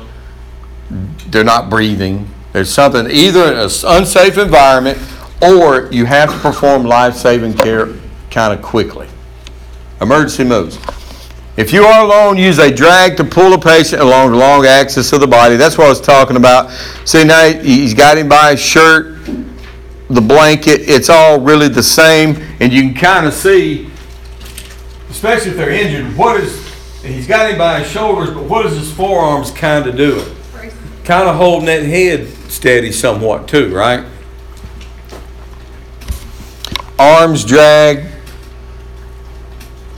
they're 1.30 1.44
not 1.44 1.68
breathing. 1.68 2.30
There's 2.52 2.72
something, 2.72 3.10
either 3.10 3.54
an 3.54 3.58
unsafe 3.58 4.38
environment, 4.38 5.00
or 5.42 5.92
you 5.92 6.06
have 6.06 6.32
to 6.32 6.38
perform 6.38 6.84
life-saving 6.84 7.56
care 7.56 7.90
kind 8.30 8.54
of 8.54 8.62
quickly. 8.62 9.08
Emergency 10.00 10.44
moves. 10.44 10.78
If 11.58 11.74
you 11.74 11.86
are 11.86 12.06
alone, 12.06 12.38
use 12.38 12.60
a 12.60 12.72
drag 12.72 13.18
to 13.18 13.24
pull 13.24 13.54
a 13.54 13.60
patient 13.60 14.04
along 14.04 14.30
the 14.30 14.38
long 14.38 14.68
axis 14.68 15.12
of 15.12 15.20
the 15.20 15.26
body. 15.26 15.56
That's 15.56 15.76
what 15.76 15.88
I 15.88 15.90
was 15.90 16.02
talking 16.02 16.38
about. 16.38 16.70
See, 17.04 17.24
now 17.24 17.52
he's 17.52 17.96
got 17.96 18.20
him 18.20 18.30
by 18.30 18.52
his 18.52 18.62
shirt, 18.62 19.26
the 20.08 20.22
blanket, 20.22 20.82
it's 20.82 21.10
all 21.10 21.40
really 21.40 21.68
the 21.68 21.82
same, 21.82 22.38
and 22.60 22.72
you 22.72 22.82
can 22.84 22.94
kind 22.94 23.26
of 23.26 23.34
see, 23.34 23.90
especially 25.10 25.50
if 25.50 25.58
they're 25.58 25.72
injured, 25.72 26.16
what 26.16 26.40
is, 26.40 26.63
he's 27.04 27.28
got 27.28 27.50
him 27.52 27.58
by 27.58 27.80
his 27.80 27.92
shoulders, 27.92 28.30
but 28.34 28.44
what 28.44 28.66
is 28.66 28.78
his 28.78 28.92
forearms 28.92 29.52
kind 29.52 29.86
of 29.88 29.96
doing? 29.96 30.36
Kind 31.04 31.28
of 31.28 31.36
holding 31.36 31.66
that 31.66 31.84
head 31.84 32.28
steady 32.50 32.92
somewhat 32.92 33.48
too, 33.48 33.74
right? 33.76 34.06
Arms 36.98 37.44
drag, 37.44 38.06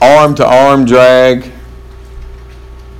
arm 0.01 0.33
to 0.35 0.45
arm 0.45 0.85
drag. 0.85 1.51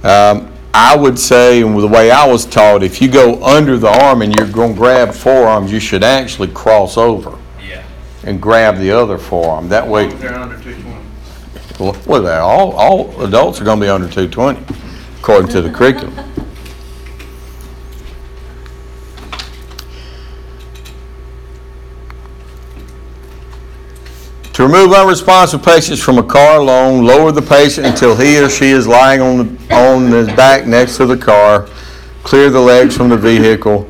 Um, 0.04 0.52
I 0.74 0.96
would 0.96 1.18
say, 1.18 1.62
and 1.64 1.80
the 1.80 1.88
way 1.88 2.12
I 2.12 2.28
was 2.28 2.46
taught, 2.46 2.84
if 2.84 3.02
you 3.02 3.08
go 3.10 3.42
under 3.44 3.78
the 3.78 3.88
arm 3.88 4.22
and 4.22 4.36
you're 4.36 4.48
going 4.48 4.74
to 4.74 4.78
grab 4.78 5.14
forearms, 5.14 5.72
you 5.72 5.80
should 5.80 6.04
actually 6.04 6.50
cross 6.50 6.98
over 6.98 7.38
Yeah. 7.66 7.82
and 8.26 8.40
grab 8.42 8.78
the 8.78 8.92
other 8.92 9.18
forearm. 9.18 9.70
That 9.70 9.88
way, 9.88 10.08
They're 10.10 10.36
under 10.38 10.58
two 10.62 10.74
twenty. 10.74 11.00
Well, 11.80 12.22
they 12.22 12.36
all, 12.38 12.72
all 12.74 13.22
adults 13.24 13.60
are 13.60 13.66
going 13.66 13.80
to 13.80 13.86
be 13.86 13.90
under 13.90 14.08
220, 14.08 14.62
according 15.20 15.50
to 15.52 15.62
the 15.62 15.70
curriculum. 15.70 16.14
To 24.54 24.64
remove 24.64 24.94
unresponsive 24.94 25.62
patients 25.64 26.02
from 26.02 26.18
a 26.18 26.24
car 26.24 26.60
alone, 26.60 27.04
lower 27.04 27.34
the 27.34 27.42
patient 27.42 27.88
until 27.88 28.16
he 28.16 28.40
or 28.40 28.50
she 28.50 28.68
is 28.68 28.88
lying 28.88 29.20
on, 29.20 29.38
the 29.38 29.76
on 29.76 30.12
his 30.12 30.28
back 30.28 30.66
next 30.66 30.96
to 30.96 31.06
the 31.06 31.18
car. 31.18 31.68
Clear 32.24 32.50
the 32.50 32.62
legs 32.62 32.96
from 32.96 33.10
the 33.10 33.18
vehicle. 33.18 33.90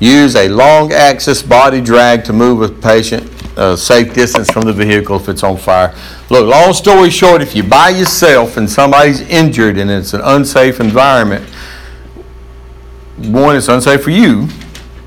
Use 0.00 0.34
a 0.34 0.48
long 0.48 0.92
axis 0.92 1.40
body 1.40 1.80
drag 1.80 2.24
to 2.24 2.32
move 2.32 2.62
a 2.62 2.68
patient 2.68 3.31
a 3.56 3.76
safe 3.76 4.14
distance 4.14 4.50
from 4.50 4.62
the 4.62 4.72
vehicle 4.72 5.16
if 5.16 5.28
it's 5.28 5.42
on 5.42 5.56
fire. 5.56 5.94
Look, 6.30 6.46
long 6.46 6.72
story 6.72 7.10
short, 7.10 7.42
if 7.42 7.54
you're 7.54 7.68
by 7.68 7.90
yourself 7.90 8.56
and 8.56 8.68
somebody's 8.68 9.20
injured 9.22 9.78
and 9.78 9.90
it's 9.90 10.14
an 10.14 10.20
unsafe 10.22 10.80
environment, 10.80 11.44
one, 13.18 13.56
it's 13.56 13.68
unsafe 13.68 14.02
for 14.02 14.10
you. 14.10 14.48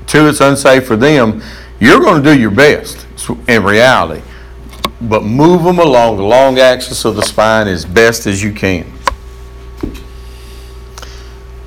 Two, 0.06 0.28
it's 0.28 0.40
unsafe 0.40 0.86
for 0.86 0.96
them. 0.96 1.42
You're 1.80 2.00
going 2.00 2.22
to 2.22 2.34
do 2.34 2.38
your 2.38 2.50
best 2.50 3.06
in 3.48 3.64
reality, 3.64 4.22
but 5.00 5.24
move 5.24 5.64
them 5.64 5.78
along 5.78 6.16
the 6.16 6.22
long 6.22 6.58
axis 6.58 7.04
of 7.04 7.16
the 7.16 7.22
spine 7.22 7.66
as 7.66 7.84
best 7.84 8.26
as 8.26 8.42
you 8.42 8.52
can. 8.52 8.90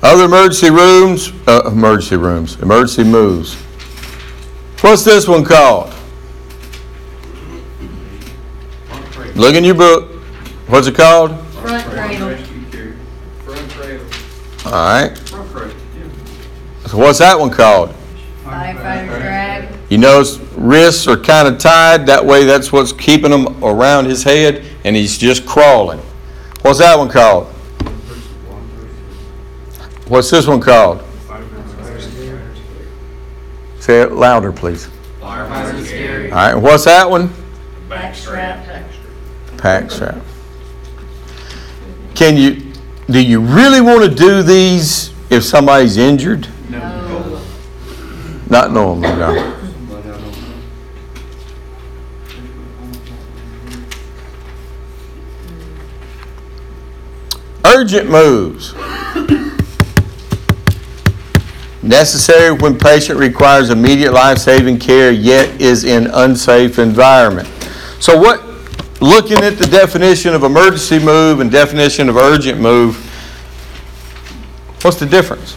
Other 0.02 0.24
emergency 0.24 0.70
rooms, 0.70 1.30
uh, 1.46 1.62
emergency 1.66 2.16
rooms, 2.16 2.58
emergency 2.60 3.04
moves. 3.04 3.54
What's 4.80 5.04
this 5.04 5.28
one 5.28 5.44
called? 5.44 5.94
Look 9.40 9.54
in 9.54 9.64
your 9.64 9.74
book. 9.74 10.10
What's 10.66 10.86
it 10.86 10.94
called? 10.94 11.30
Front 11.52 11.82
cradle. 11.86 12.36
Front 12.36 13.70
cradle. 13.70 14.06
All 14.66 14.72
right. 14.72 15.16
Front 15.16 15.50
cradle. 15.50 15.76
So 16.84 16.98
what's 16.98 17.20
that 17.20 17.40
one 17.40 17.48
called? 17.48 17.94
Firefighter 18.44 19.06
drag. 19.18 19.68
You 19.88 19.96
notice 19.96 20.36
wrists 20.56 21.08
are 21.08 21.16
kind 21.16 21.48
of 21.48 21.56
tied. 21.56 22.04
That 22.04 22.26
way, 22.26 22.44
that's 22.44 22.70
what's 22.70 22.92
keeping 22.92 23.32
him 23.32 23.64
around 23.64 24.04
his 24.04 24.22
head, 24.22 24.62
and 24.84 24.94
he's 24.94 25.16
just 25.16 25.46
crawling. 25.46 26.00
What's 26.60 26.80
that 26.80 26.98
one 26.98 27.08
called? 27.08 27.46
What's 30.06 30.28
this 30.28 30.46
one 30.46 30.60
called? 30.60 31.02
Say 33.78 34.02
it 34.02 34.12
louder, 34.12 34.52
please. 34.52 34.90
Firefighter's 35.18 35.88
carry. 35.88 36.30
All 36.30 36.36
right. 36.36 36.54
What's 36.54 36.84
that 36.84 37.08
one? 37.08 37.32
Back 37.88 38.14
strap. 38.14 38.66
Pack 39.60 39.90
strap. 39.90 40.16
Can 42.14 42.36
you? 42.36 42.72
Do 43.10 43.22
you 43.22 43.40
really 43.40 43.82
want 43.82 44.08
to 44.08 44.14
do 44.14 44.42
these 44.42 45.12
if 45.28 45.44
somebody's 45.44 45.98
injured? 45.98 46.48
No. 46.70 47.42
Not 48.48 48.72
normally, 48.72 49.08
no. 49.08 49.56
Urgent 57.66 58.10
moves. 58.10 58.74
Necessary 61.82 62.52
when 62.52 62.78
patient 62.78 63.18
requires 63.18 63.68
immediate 63.68 64.12
life-saving 64.12 64.78
care 64.78 65.10
yet 65.10 65.60
is 65.60 65.84
in 65.84 66.06
unsafe 66.08 66.78
environment. 66.78 67.48
So 68.00 68.18
what, 68.18 68.49
looking 69.00 69.38
at 69.38 69.58
the 69.58 69.66
definition 69.66 70.34
of 70.34 70.42
emergency 70.42 70.98
move 70.98 71.40
and 71.40 71.50
definition 71.50 72.08
of 72.08 72.16
urgent 72.16 72.60
move, 72.60 72.96
what's 74.82 74.98
the 74.98 75.06
difference? 75.06 75.56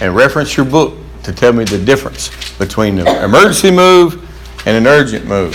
and 0.00 0.14
reference 0.14 0.56
your 0.56 0.66
book 0.66 0.94
to 1.22 1.32
tell 1.32 1.52
me 1.52 1.64
the 1.64 1.78
difference 1.78 2.30
between 2.58 2.98
an 2.98 3.06
emergency 3.24 3.70
move 3.70 4.20
and 4.66 4.76
an 4.76 4.86
urgent 4.86 5.24
move. 5.26 5.54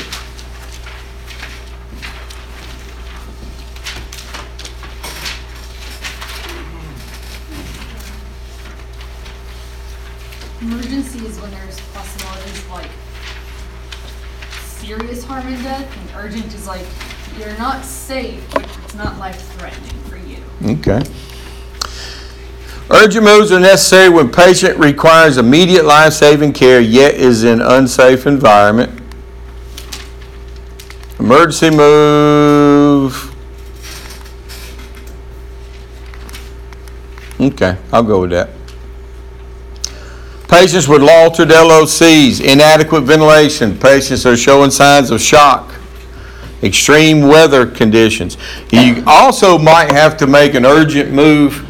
Emergency 10.61 11.25
is 11.25 11.39
when 11.39 11.51
there's 11.51 11.79
possibilities 11.91 12.57
of 12.59 12.71
like 12.71 12.89
serious 14.63 15.23
harm 15.23 15.45
and 15.47 15.63
death, 15.63 15.97
and 15.97 16.25
urgent 16.25 16.53
is 16.53 16.65
like 16.65 16.85
you're 17.37 17.55
not 17.57 17.85
safe, 17.85 18.43
but 18.51 18.78
it's 18.89 18.97
not 18.97 19.19
life 19.19 19.39
threatening 19.59 20.01
for 20.05 20.17
you. 20.17 20.37
Okay. 20.79 21.03
Urgent 22.89 23.23
moves 23.23 23.51
are 23.51 23.59
necessary 23.59 24.09
when 24.09 24.31
patient 24.31 24.79
requires 24.79 25.37
immediate 25.37 25.85
life-saving 25.85 26.53
care 26.53 26.81
yet 26.81 27.13
is 27.13 27.43
in 27.43 27.61
unsafe 27.61 28.25
environment. 28.25 28.99
Emergency 31.19 31.69
move. 31.69 33.35
Okay, 37.39 37.77
I'll 37.93 38.01
go 38.01 38.21
with 38.21 38.31
that. 38.31 38.49
Patients 40.47 40.87
with 40.87 41.03
altered 41.03 41.49
LOCs, 41.49 42.41
inadequate 42.41 43.03
ventilation, 43.03 43.77
patients 43.77 44.25
are 44.25 44.35
showing 44.35 44.71
signs 44.71 45.11
of 45.11 45.21
shock, 45.21 45.78
extreme 46.63 47.21
weather 47.21 47.65
conditions. 47.65 48.37
You 48.71 49.03
also 49.07 49.57
might 49.57 49.91
have 49.91 50.17
to 50.17 50.27
make 50.27 50.53
an 50.53 50.65
urgent 50.65 51.11
move 51.11 51.65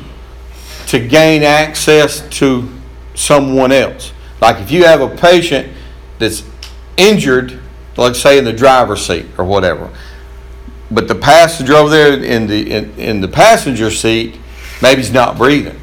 to 0.87 0.99
gain 0.99 1.43
access 1.43 2.27
to 2.37 2.67
someone 3.13 3.71
else. 3.71 4.13
Like 4.41 4.61
if 4.61 4.71
you 4.71 4.85
have 4.85 5.01
a 5.01 5.09
patient 5.09 5.71
that's 6.17 6.43
injured, 6.97 7.59
let's 7.97 8.19
say 8.19 8.37
in 8.37 8.45
the 8.45 8.53
driver's 8.53 9.05
seat 9.05 9.25
or 9.37 9.45
whatever, 9.45 9.89
but 10.91 11.07
the 11.07 11.15
passenger 11.15 11.75
over 11.75 11.89
there 11.89 12.23
in 12.23 12.47
the 12.47 12.71
in, 12.71 12.91
in 12.97 13.21
the 13.21 13.27
passenger 13.27 13.91
seat 13.91 14.39
maybe 14.81 15.01
he's 15.01 15.11
not 15.11 15.37
breathing, 15.37 15.79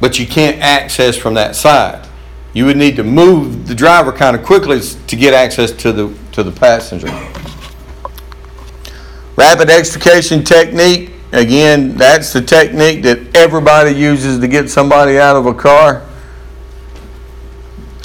but 0.00 0.18
you 0.18 0.26
can't 0.26 0.60
access 0.60 1.16
from 1.16 1.34
that 1.34 1.56
side. 1.56 2.06
You 2.52 2.66
would 2.66 2.76
need 2.76 2.96
to 2.96 3.04
move 3.04 3.66
the 3.66 3.74
driver 3.74 4.12
kind 4.12 4.36
of 4.36 4.44
quickly 4.44 4.80
to 4.80 5.16
get 5.16 5.34
access 5.34 5.72
to 5.72 5.92
the 5.92 6.16
to 6.32 6.42
the 6.42 6.52
passenger. 6.52 7.08
Rapid 9.36 9.68
extrication 9.68 10.42
technique, 10.42 11.10
again, 11.32 11.94
that's 11.94 12.32
the 12.32 12.40
technique 12.40 13.02
that 13.02 13.36
everybody 13.36 13.90
uses 13.90 14.40
to 14.40 14.48
get 14.48 14.70
somebody 14.70 15.18
out 15.18 15.36
of 15.36 15.44
a 15.44 15.52
car. 15.52 16.02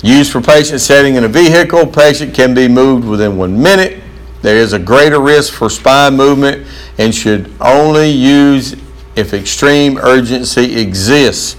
Used 0.04 0.32
for 0.32 0.42
patient 0.42 0.82
setting 0.82 1.16
in 1.16 1.24
a 1.24 1.30
vehicle, 1.30 1.88
patient 1.88 2.34
can 2.34 2.54
be 2.54 2.68
moved 2.68 3.08
within 3.08 3.38
one 3.38 3.62
minute. 3.62 4.02
There 4.42 4.58
is 4.58 4.74
a 4.74 4.80
greater 4.80 5.22
risk 5.22 5.54
for 5.54 5.70
spine 5.70 6.18
movement 6.18 6.68
and 6.98 7.14
should 7.14 7.54
only 7.62 8.10
use 8.10 8.76
if 9.16 9.34
extreme 9.34 9.98
urgency 9.98 10.80
exists. 10.82 11.56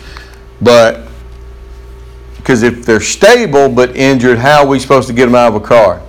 But, 0.61 1.09
because 2.37 2.63
if 2.63 2.85
they're 2.85 3.01
stable 3.01 3.69
but 3.69 3.97
injured, 3.97 4.39
how 4.39 4.65
are 4.65 4.67
we 4.67 4.79
supposed 4.81 5.09
to 5.09 5.15
get 5.15 5.27
them 5.27 5.35
out 5.35 5.55
of 5.55 5.63
a 5.63 5.65
car? 5.65 6.03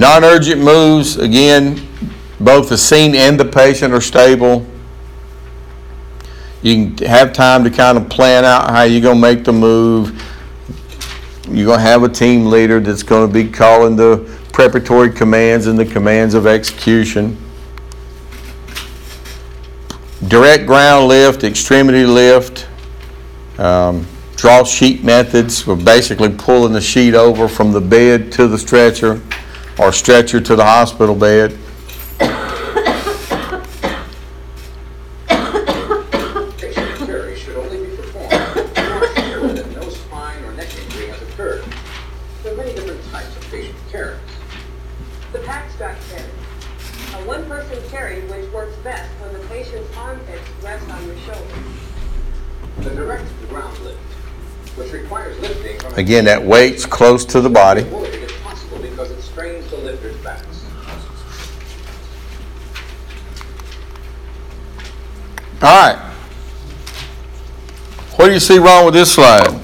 Non-urgent 0.00 0.62
moves, 0.62 1.18
again, 1.18 1.86
both 2.40 2.70
the 2.70 2.78
scene 2.78 3.14
and 3.14 3.38
the 3.38 3.44
patient 3.44 3.92
are 3.92 4.00
stable. 4.00 4.66
You 6.62 6.94
can 6.94 7.06
have 7.06 7.34
time 7.34 7.64
to 7.64 7.70
kind 7.70 7.98
of 7.98 8.08
plan 8.08 8.46
out 8.46 8.70
how 8.70 8.84
you're 8.84 9.02
gonna 9.02 9.20
make 9.20 9.44
the 9.44 9.52
move. 9.52 10.18
You're 11.50 11.66
gonna 11.66 11.82
have 11.82 12.02
a 12.02 12.08
team 12.08 12.46
leader 12.46 12.80
that's 12.80 13.02
gonna 13.02 13.30
be 13.30 13.46
calling 13.46 13.94
the 13.94 14.26
preparatory 14.54 15.10
commands 15.10 15.66
and 15.66 15.78
the 15.78 15.84
commands 15.84 16.32
of 16.32 16.46
execution. 16.46 17.36
Direct 20.28 20.64
ground 20.64 21.08
lift, 21.08 21.44
extremity 21.44 22.06
lift, 22.06 22.66
um, 23.58 24.06
draw 24.36 24.64
sheet 24.64 25.04
methods, 25.04 25.66
we're 25.66 25.76
basically 25.76 26.30
pulling 26.30 26.72
the 26.72 26.80
sheet 26.80 27.14
over 27.14 27.48
from 27.48 27.72
the 27.72 27.82
bed 27.82 28.32
to 28.32 28.46
the 28.48 28.56
stretcher 28.56 29.20
or 29.78 29.92
stretcher 29.92 30.40
to 30.40 30.56
the 30.56 30.64
hospital 30.64 31.14
bed. 31.14 31.56
Patient 36.58 36.98
carry 36.98 37.38
should 37.38 37.56
only 37.56 37.86
be 37.86 37.96
performed 37.96 38.32
if 38.32 38.90
All 65.62 65.68
right. 65.68 65.98
What 68.16 68.26
do 68.26 68.32
you 68.32 68.40
see 68.40 68.58
wrong 68.58 68.86
with 68.86 68.94
this 68.94 69.12
slide? 69.14 69.60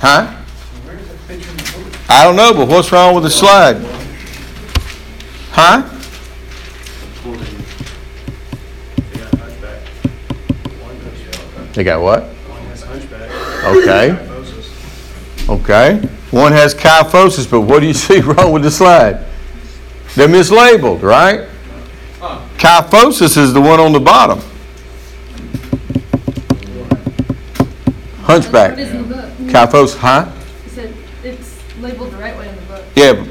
Huh? 0.00 0.34
I 2.08 2.24
don't 2.24 2.36
know, 2.36 2.54
but 2.54 2.68
what's 2.68 2.90
wrong 2.90 3.14
with 3.14 3.24
the 3.24 3.30
slide? 3.30 3.76
Huh? 5.50 5.82
They 11.74 11.84
got 11.84 12.00
what? 12.00 12.24
Okay. 13.64 14.23
Okay. 15.48 15.98
One 16.30 16.52
has 16.52 16.74
kyphosis, 16.74 17.50
but 17.50 17.62
what 17.62 17.80
do 17.80 17.86
you 17.86 17.94
see 18.06 18.20
wrong 18.20 18.52
with 18.52 18.62
the 18.62 18.70
slide? 18.70 19.24
They're 20.14 20.28
mislabeled, 20.28 21.02
right? 21.02 21.48
Kyphosis 22.56 23.36
is 23.36 23.52
the 23.52 23.60
one 23.60 23.80
on 23.80 23.92
the 23.92 24.00
bottom. 24.00 24.40
Hunchback. 28.22 28.72
It 28.72 28.78
is 28.78 28.90
in 28.90 29.08
the 29.08 29.14
book. 29.14 29.30
Kyphos, 29.50 29.96
huh? 29.96 30.30
It's 31.22 31.60
labeled 31.78 32.10
the 32.10 32.16
right 32.16 32.36
way 32.38 32.48
in 32.48 32.56
the 32.56 32.62
book. 32.62 32.84
Yeah, 32.96 33.24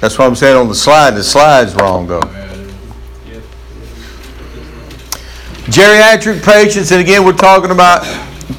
that's 0.00 0.18
what 0.18 0.26
I'm 0.26 0.34
saying 0.34 0.56
on 0.56 0.68
the 0.68 0.74
slide. 0.74 1.12
The 1.12 1.22
slide's 1.22 1.74
wrong 1.76 2.06
though. 2.06 2.20
Geriatric 5.70 6.44
patients, 6.44 6.90
and 6.90 7.00
again, 7.00 7.24
we're 7.24 7.32
talking 7.32 7.70
about 7.70 8.02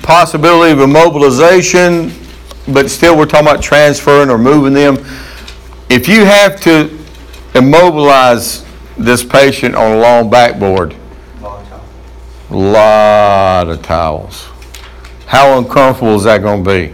possibility 0.02 0.72
of 0.72 0.80
immobilization, 0.80 2.12
but 2.68 2.90
still 2.90 3.18
we're 3.18 3.26
talking 3.26 3.48
about 3.48 3.62
transferring 3.62 4.30
or 4.30 4.38
moving 4.38 4.74
them. 4.74 4.98
If 5.90 6.08
you 6.08 6.26
have 6.26 6.60
to 6.62 6.98
immobilize 7.54 8.66
this 8.98 9.24
patient 9.24 9.76
on 9.76 9.98
a 9.98 10.00
long 10.00 10.30
backboard, 10.30 10.96
a 12.50 12.56
lot 12.56 13.68
of 13.68 13.82
towels. 13.82 14.48
How 15.26 15.58
uncomfortable 15.58 16.16
is 16.16 16.24
that 16.24 16.42
gonna 16.42 16.64
be? 16.64 16.94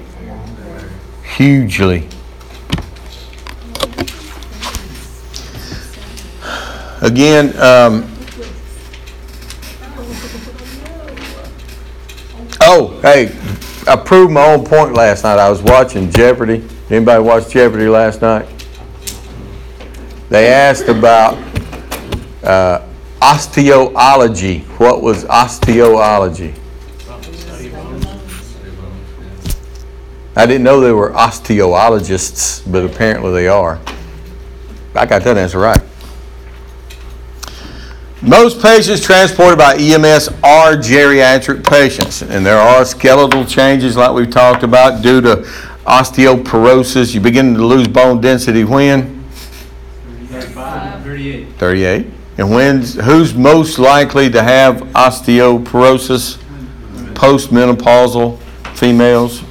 Hugely. 1.35 2.07
Again, 7.01 7.47
um, 7.59 8.07
oh, 12.61 12.99
hey, 13.01 13.35
I 13.87 13.95
proved 13.95 14.31
my 14.31 14.45
own 14.45 14.63
point 14.63 14.93
last 14.93 15.23
night. 15.23 15.39
I 15.39 15.49
was 15.49 15.61
watching 15.61 16.11
Jeopardy. 16.11 16.63
Anybody 16.89 17.23
watch 17.23 17.49
Jeopardy 17.49 17.87
last 17.87 18.21
night? 18.21 18.47
They 20.29 20.47
asked 20.47 20.87
about 20.87 21.37
uh, 22.43 22.87
osteology. 23.21 24.59
What 24.77 25.01
was 25.01 25.25
osteology? 25.25 26.53
I 30.35 30.45
didn't 30.45 30.63
know 30.63 30.79
they 30.79 30.93
were 30.93 31.11
osteologists, 31.11 32.71
but 32.71 32.85
apparently 32.85 33.31
they 33.31 33.47
are. 33.47 33.79
I 34.95 35.05
got 35.05 35.23
that 35.23 35.37
answer 35.37 35.59
right. 35.59 35.81
Most 38.23 38.61
patients 38.61 39.03
transported 39.03 39.57
by 39.57 39.77
EMS 39.77 40.27
are 40.43 40.75
geriatric 40.75 41.67
patients, 41.67 42.21
and 42.21 42.45
there 42.45 42.59
are 42.59 42.85
skeletal 42.85 43.43
changes 43.45 43.97
like 43.97 44.13
we've 44.13 44.29
talked 44.29 44.61
about 44.61 45.01
due 45.01 45.21
to 45.21 45.37
osteoporosis. 45.87 47.15
You 47.15 47.19
begin 47.19 47.55
to 47.55 47.65
lose 47.65 47.87
bone 47.87 48.21
density 48.21 48.63
when? 48.63 49.23
Thirty-eight. 50.29 51.47
38. 51.57 52.07
And 52.37 52.51
when's, 52.51 52.93
who's 52.93 53.33
most 53.33 53.79
likely 53.79 54.29
to 54.29 54.43
have 54.43 54.77
osteoporosis? 54.93 56.37
Postmenopausal 57.15 58.37
females. 58.75 59.41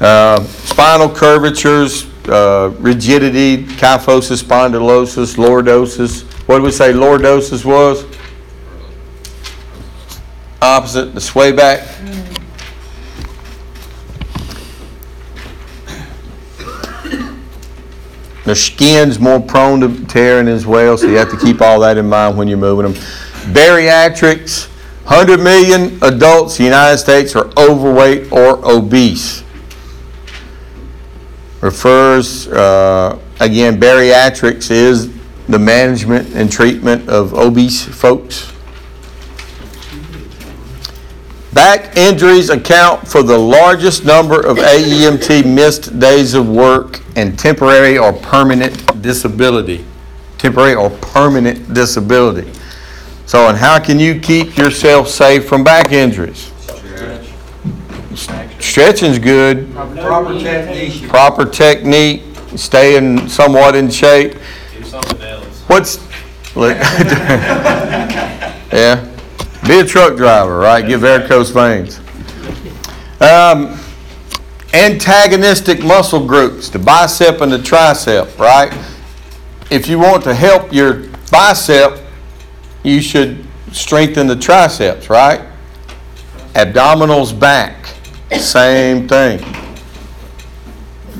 Uh, 0.00 0.42
Spinal 0.44 1.08
curvatures, 1.08 2.06
uh, 2.28 2.72
rigidity, 2.78 3.64
kyphosis, 3.64 4.42
spondylosis, 4.42 5.36
lordosis. 5.36 6.29
What 6.50 6.58
did 6.58 6.64
we 6.64 6.72
say 6.72 6.92
lordosis 6.92 7.64
was? 7.64 8.04
Opposite, 10.60 11.14
the 11.14 11.20
sway 11.20 11.52
back. 11.52 11.86
The 18.44 18.56
skin's 18.56 19.20
more 19.20 19.38
prone 19.38 19.78
to 19.82 20.04
tearing 20.06 20.48
as 20.48 20.66
well, 20.66 20.98
so 20.98 21.06
you 21.06 21.18
have 21.18 21.30
to 21.30 21.36
keep 21.36 21.60
all 21.62 21.78
that 21.78 21.96
in 21.96 22.08
mind 22.08 22.36
when 22.36 22.48
you're 22.48 22.58
moving 22.58 22.94
them. 22.94 23.00
Bariatrics, 23.54 24.66
100 25.04 25.38
million 25.38 26.02
adults 26.02 26.58
in 26.58 26.64
the 26.64 26.70
United 26.70 26.98
States 26.98 27.36
are 27.36 27.48
overweight 27.56 28.32
or 28.32 28.58
obese. 28.68 29.44
Refers, 31.60 32.48
uh, 32.48 33.20
again, 33.38 33.78
bariatrics 33.78 34.72
is 34.72 35.19
the 35.50 35.58
management 35.58 36.34
and 36.34 36.50
treatment 36.50 37.08
of 37.08 37.34
obese 37.34 37.84
folks. 37.84 38.52
Back 41.52 41.96
injuries 41.96 42.48
account 42.48 43.08
for 43.08 43.22
the 43.24 43.36
largest 43.36 44.04
number 44.04 44.40
of 44.40 44.56
AEMT 44.58 45.44
missed 45.52 45.98
days 45.98 46.34
of 46.34 46.48
work 46.48 47.00
and 47.16 47.36
temporary 47.36 47.98
or 47.98 48.12
permanent 48.12 49.02
disability. 49.02 49.84
Temporary 50.38 50.74
or 50.76 50.90
permanent 50.90 51.74
disability. 51.74 52.50
So, 53.26 53.48
and 53.48 53.58
how 53.58 53.78
can 53.80 53.98
you 53.98 54.18
keep 54.20 54.56
yourself 54.56 55.08
safe 55.08 55.48
from 55.48 55.64
back 55.64 55.90
injuries? 55.92 56.50
Stretching. 58.14 58.60
Stretching's 58.60 59.18
good, 59.18 59.72
Proper 59.72 60.38
technique. 60.38 61.08
proper 61.08 61.44
technique, 61.44 62.22
staying 62.56 63.28
somewhat 63.28 63.74
in 63.74 63.90
shape. 63.90 64.34
Do 64.76 64.84
something 64.84 65.20
else. 65.22 65.29
What's, 65.70 65.98
look, 66.56 66.76
yeah, 68.72 69.08
be 69.68 69.78
a 69.78 69.84
truck 69.84 70.16
driver, 70.16 70.58
right? 70.58 70.84
Get 70.84 70.98
varicose 70.98 71.50
veins. 71.50 72.00
Um, 73.20 73.78
antagonistic 74.74 75.84
muscle 75.84 76.26
groups, 76.26 76.70
the 76.70 76.80
bicep 76.80 77.40
and 77.40 77.52
the 77.52 77.58
tricep, 77.58 78.36
right? 78.36 78.76
If 79.70 79.86
you 79.86 80.00
want 80.00 80.24
to 80.24 80.34
help 80.34 80.72
your 80.72 81.08
bicep, 81.30 82.00
you 82.82 83.00
should 83.00 83.46
strengthen 83.70 84.26
the 84.26 84.34
triceps, 84.34 85.08
right? 85.08 85.40
Abdominals 86.54 87.32
back, 87.38 87.94
same 88.40 89.06
thing. 89.06 89.38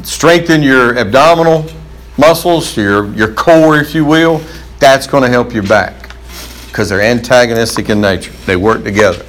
Strengthen 0.02 0.64
your 0.64 0.98
abdominal 0.98 1.66
muscles, 2.20 2.76
your, 2.76 3.12
your 3.14 3.32
core, 3.32 3.78
if 3.78 3.94
you 3.94 4.04
will. 4.04 4.40
That's 4.78 5.06
going 5.06 5.22
to 5.24 5.28
help 5.30 5.52
your 5.52 5.62
back 5.64 6.14
because 6.66 6.88
they're 6.90 7.00
antagonistic 7.00 7.88
in 7.88 8.00
nature. 8.00 8.32
They 8.46 8.56
work 8.56 8.84
together. 8.84 9.26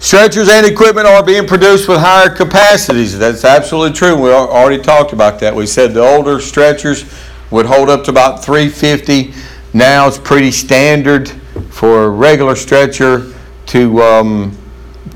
Stretchers 0.00 0.48
and 0.48 0.66
equipment 0.66 1.06
are 1.06 1.22
being 1.22 1.46
produced 1.46 1.88
with 1.88 2.00
higher 2.00 2.28
capacities. 2.28 3.16
That's 3.16 3.44
absolutely 3.44 3.96
true. 3.96 4.20
We 4.20 4.32
already 4.32 4.82
talked 4.82 5.12
about 5.12 5.38
that. 5.38 5.54
We 5.54 5.66
said 5.66 5.94
the 5.94 6.00
older 6.00 6.40
stretchers 6.40 7.04
would 7.52 7.66
hold 7.66 7.88
up 7.88 8.02
to 8.04 8.10
about 8.10 8.44
350. 8.44 9.32
Now 9.72 10.08
it's 10.08 10.18
pretty 10.18 10.50
standard 10.50 11.28
for 11.70 12.04
a 12.04 12.10
regular 12.10 12.56
stretcher 12.56 13.32
to 13.66 14.02
um, 14.02 14.58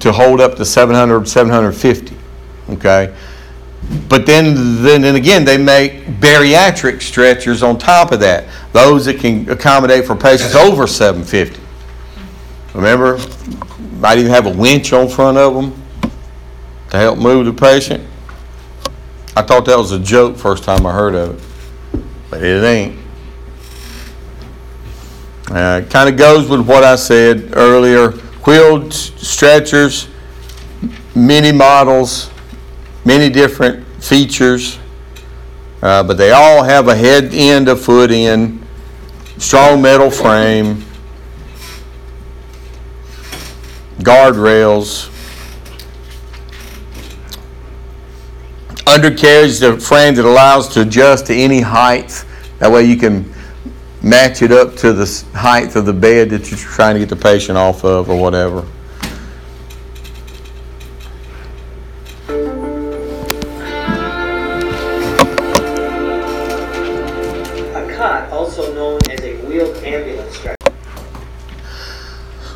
to 0.05 0.12
hold 0.12 0.38
up 0.38 0.55
to 0.57 0.64
700, 0.67 1.27
750. 1.27 2.14
Okay. 2.71 3.14
But 4.09 4.27
then, 4.27 4.83
then, 4.83 5.01
then 5.01 5.17
again, 5.17 5.47
they 5.47 5.57
make 5.57 6.05
bariatric 6.21 7.01
stretchers 7.01 7.62
on 7.62 7.79
top 7.79 8.12
of 8.12 8.21
that. 8.21 8.45
Those 8.73 9.07
that 9.07 9.19
can 9.19 9.49
accommodate 9.49 10.07
for 10.07 10.14
patients 10.14 10.55
over 10.55 10.87
750. 10.87 11.61
Remember, 12.75 13.19
might 13.99 14.19
even 14.19 14.31
have 14.31 14.47
a 14.47 14.53
winch 14.53 14.93
on 14.93 15.09
front 15.09 15.38
of 15.38 15.55
them 15.55 15.83
to 16.90 16.99
help 16.99 17.19
move 17.19 17.47
the 17.47 17.53
patient. 17.53 18.07
I 19.35 19.40
thought 19.40 19.64
that 19.64 19.79
was 19.79 19.93
a 19.93 19.99
joke 19.99 20.37
first 20.37 20.64
time 20.64 20.85
I 20.85 20.93
heard 20.93 21.14
of 21.14 21.95
it, 21.95 22.03
but 22.31 22.43
it 22.43 22.62
ain't. 22.62 22.99
Uh, 25.51 25.83
it 25.83 25.90
kind 25.90 26.11
of 26.11 26.17
goes 26.17 26.49
with 26.49 26.67
what 26.67 26.85
I 26.85 26.97
said 26.97 27.57
earlier. 27.57 28.12
Wheeled 28.44 28.92
stretchers, 28.92 30.09
many 31.14 31.50
models, 31.50 32.30
many 33.04 33.30
different 33.30 33.87
features, 34.02 34.78
uh, 35.83 36.02
but 36.02 36.18
they 36.18 36.30
all 36.30 36.62
have 36.62 36.88
a 36.88 36.96
head 36.96 37.33
end, 37.33 37.68
a 37.68 37.76
foot 37.76 38.11
end, 38.11 38.66
strong 39.38 39.80
metal 39.83 40.11
frame, 40.11 40.85
guardrails. 43.98 45.11
Undercarriage, 48.87 49.59
the 49.59 49.80
frame 49.80 50.14
that 50.14 50.24
allows 50.24 50.68
to 50.68 50.83
adjust 50.83 51.26
to 51.26 51.35
any 51.35 51.61
height. 51.61 52.24
That 52.59 52.70
way 52.70 52.85
you 52.85 52.96
can 52.96 53.34
match 54.05 54.43
it 54.43 54.53
up 54.53 54.77
to 54.77 54.93
the 54.93 55.25
height 55.33 55.75
of 55.77 55.87
the 55.87 55.93
bed 55.93 56.29
that 56.29 56.51
you're 56.51 56.61
trying 56.61 56.95
to 56.95 57.01
get 57.01 57.09
the 57.09 57.17
patient 57.17 57.57
off 57.57 57.85
of 57.85 58.11
or 58.11 58.21
whatever. 58.21 58.59
A 67.75 67.97
cot, 67.97 68.31
also 68.31 68.75
known 68.75 69.01
as 69.11 69.21
a 69.23 69.37
wheeled 69.47 69.75
ambulance 69.79 70.37
stretcher. 70.37 70.57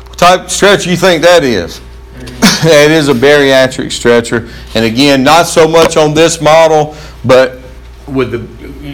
What 0.07 0.19
type 0.19 0.49
stretcher 0.51 0.91
you 0.91 0.97
think 0.97 1.23
that 1.23 1.43
is? 1.43 1.79
Mm-hmm. 1.79 2.67
it 2.67 2.91
is 2.91 3.09
a 3.09 3.13
bariatric 3.13 3.91
stretcher, 3.91 4.49
and 4.75 4.85
again, 4.85 5.23
not 5.23 5.47
so 5.47 5.67
much 5.67 5.97
on 5.97 6.13
this 6.13 6.39
model, 6.39 6.95
but 7.25 7.59
with 8.07 8.31
the 8.31 8.39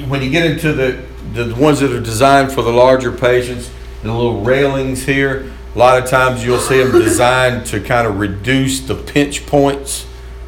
when 0.07 0.21
you 0.21 0.29
get 0.29 0.49
into 0.49 0.71
the 0.71 1.03
the 1.35 1.53
ones 1.55 1.81
that 1.81 1.91
are 1.91 1.99
designed 1.99 2.51
for 2.51 2.61
the 2.61 2.71
larger 2.71 3.11
patients, 3.11 3.69
the 4.01 4.11
little 4.11 4.41
railings 4.41 5.03
here, 5.03 5.51
a 5.75 5.77
lot 5.77 6.01
of 6.01 6.09
times 6.09 6.45
you'll 6.45 6.59
see 6.59 6.81
them 6.81 6.93
designed 6.93 7.65
to 7.67 7.81
kind 7.81 8.07
of 8.07 8.17
reduce 8.17 8.79
the 8.79 8.95
pinch 8.95 9.45
points. 9.45 10.07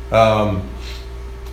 Um, 0.10 0.70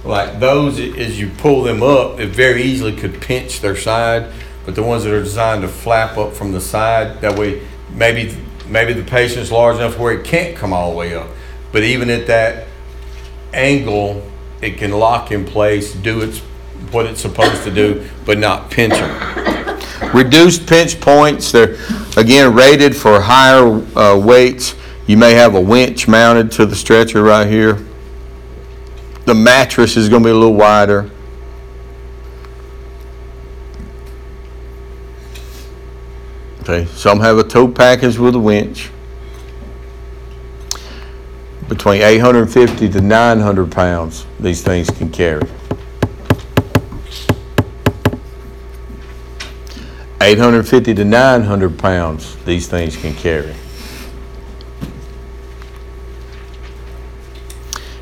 like 0.05 0.39
those, 0.39 0.79
as 0.79 1.19
you 1.19 1.31
pull 1.31 1.63
them 1.65 1.83
up, 1.83 2.21
it 2.21 2.29
very 2.29 2.63
easily 2.63 2.95
could 2.95 3.21
pinch 3.21 3.61
their 3.61 3.75
side. 3.75 4.31
But 4.65 4.77
the 4.77 4.83
ones 4.83 5.05
that 5.05 5.13
are 5.13 5.23
designed 5.23 5.63
to 5.63 5.69
flap 5.69 6.17
up 6.17 6.35
from 6.35 6.53
the 6.53 6.61
side, 6.61 7.21
that 7.21 7.37
way 7.37 7.63
maybe 7.91 8.37
maybe 8.69 8.93
the 8.93 9.03
patient's 9.03 9.51
large 9.51 9.77
enough 9.77 9.99
where 9.99 10.13
it 10.13 10.25
can't 10.25 10.57
come 10.57 10.73
all 10.73 10.91
the 10.93 10.97
way 10.97 11.15
up. 11.15 11.29
But 11.73 11.83
even 11.83 12.09
at 12.11 12.29
that 12.29 12.67
angle, 13.53 14.31
it 14.63 14.79
can 14.79 14.93
lock 14.93 15.33
in 15.33 15.45
place, 15.45 15.93
do 15.93 16.21
its 16.21 16.41
what 16.93 17.07
it's 17.07 17.21
supposed 17.21 17.65
to 17.65 17.71
do, 17.71 18.09
but 18.25 18.39
not 18.39 18.71
pinch 18.71 18.95
them. 18.95 20.15
Reduced 20.15 20.67
pinch 20.67 21.01
points, 21.01 21.53
they're 21.53 21.77
again 22.17 22.55
rated 22.55 22.97
for 22.97 23.21
higher 23.21 23.67
uh, 23.97 24.19
weights. 24.19 24.75
You 25.07 25.17
may 25.17 25.35
have 25.35 25.55
a 25.55 25.61
winch 25.61 26.09
mounted 26.09 26.53
to 26.53 26.67
the 26.67 26.77
stretcher 26.77 27.23
right 27.23 27.47
here. 27.47 27.85
The 29.27 29.35
mattress 29.35 29.97
is 29.97 30.09
going 30.09 30.23
to 30.23 30.29
be 30.29 30.31
a 30.31 30.35
little 30.35 30.55
wider. 30.55 31.11
Okay, 36.61 36.87
some 36.95 37.21
have 37.21 37.37
a 37.37 37.45
tow 37.45 37.69
package 37.69 38.17
with 38.17 38.35
a 38.35 38.39
winch. 38.39 38.91
Between 41.69 42.03
850 42.03 42.89
to 42.91 43.01
900 43.01 43.71
pounds, 43.71 44.27
these 44.41 44.63
things 44.63 44.89
can 44.91 45.11
carry. 45.11 45.47
850 50.25 50.95
to 50.95 51.05
900 51.05 51.79
pounds, 51.79 52.37
these 52.45 52.67
things 52.67 52.97
can 52.97 53.15
carry. 53.15 53.55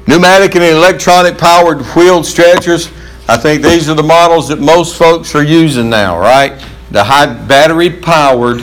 Pneumatic 0.07 0.55
and 0.55 0.63
electronic 0.63 1.37
powered 1.37 1.83
wheeled 1.97 2.25
stretchers, 2.25 2.91
I 3.29 3.37
think 3.37 3.63
these 3.63 3.89
are 3.89 3.95
the 3.95 4.05
models 4.05 4.49
that 4.49 4.61
most 4.61 4.97
folks 4.97 5.35
are 5.35 5.43
using 5.43 5.91
now, 5.91 6.19
right? 6.19 6.65
The 6.93 7.03
high 7.03 7.27
battery 7.27 7.91
powered, 7.91 8.63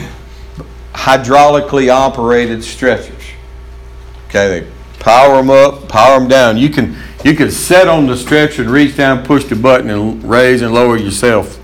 hydraulically 0.93 1.89
operated 1.89 2.63
stretchers. 2.63 3.23
Okay, 4.27 4.61
they 4.61 4.71
power 4.99 5.35
them 5.37 5.49
up, 5.49 5.89
power 5.89 6.19
them 6.19 6.29
down. 6.29 6.57
You 6.57 6.69
can 6.69 6.95
you 7.25 7.35
can 7.35 7.51
sit 7.51 7.89
on 7.89 8.05
the 8.07 8.15
stretcher 8.15 8.61
and 8.61 8.71
reach 8.71 8.95
down, 8.95 9.25
push 9.25 9.43
the 9.45 9.55
button, 9.55 9.89
and 9.89 10.23
raise 10.23 10.61
and 10.61 10.73
lower 10.73 10.95
yourself. 10.95 11.59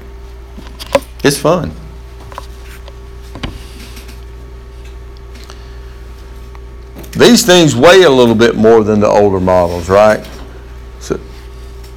It's 1.23 1.37
fun. 1.37 1.71
These 7.15 7.45
things 7.45 7.75
weigh 7.77 8.03
a 8.03 8.09
little 8.09 8.35
bit 8.35 8.55
more 8.55 8.83
than 8.83 8.99
the 8.99 9.07
older 9.07 9.39
models, 9.39 9.87
right? 9.87 10.27
So, 10.99 11.17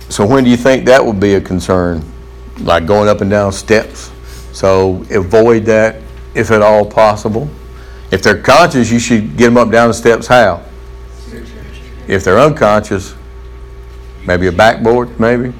so 0.08 0.24
when 0.24 0.44
do 0.44 0.50
you 0.50 0.56
think 0.56 0.84
that 0.84 1.04
would 1.04 1.18
be 1.18 1.34
a 1.34 1.40
concern? 1.40 2.04
Like 2.60 2.86
going 2.86 3.08
up 3.08 3.20
and 3.20 3.28
down 3.28 3.50
steps? 3.52 4.12
So 4.52 5.04
avoid 5.10 5.64
that 5.64 5.96
if 6.36 6.52
at 6.52 6.62
all 6.62 6.84
possible. 6.84 7.50
If 8.12 8.22
they're 8.22 8.40
conscious, 8.40 8.92
you 8.92 9.00
should 9.00 9.36
get 9.36 9.46
them 9.46 9.56
up 9.56 9.72
down 9.72 9.88
the 9.88 9.94
steps 9.94 10.28
how? 10.28 10.62
If 12.06 12.22
they're 12.22 12.38
unconscious, 12.38 13.14
maybe 14.24 14.46
a 14.46 14.52
backboard, 14.52 15.18
maybe. 15.18 15.52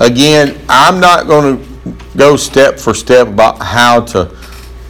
Again, 0.00 0.60
I'm 0.68 0.98
not 0.98 1.26
going 1.26 1.56
to 1.56 1.69
go 2.16 2.36
step 2.36 2.78
for 2.78 2.94
step 2.94 3.28
about 3.28 3.62
how 3.62 4.00
to 4.00 4.36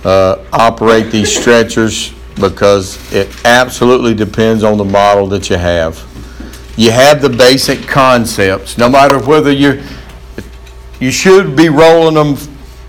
uh, 0.05 0.45
operate 0.53 1.11
these 1.11 1.35
stretchers 1.41 2.13
because 2.41 3.13
it 3.13 3.29
absolutely 3.45 4.15
depends 4.15 4.65
on 4.65 4.79
the 4.79 4.85
model 4.85 5.27
that 5.29 5.51
you 5.51 5.57
have. 5.57 6.07
You 6.77 6.91
have 6.91 7.21
the 7.21 7.29
basic 7.29 7.87
concepts, 7.87 8.79
no 8.79 8.89
matter 8.89 9.19
whether 9.19 9.53
you're, 9.53 9.83
you 10.99 11.11
should 11.11 11.55
be 11.55 11.69
rolling 11.69 12.15
them 12.15 12.37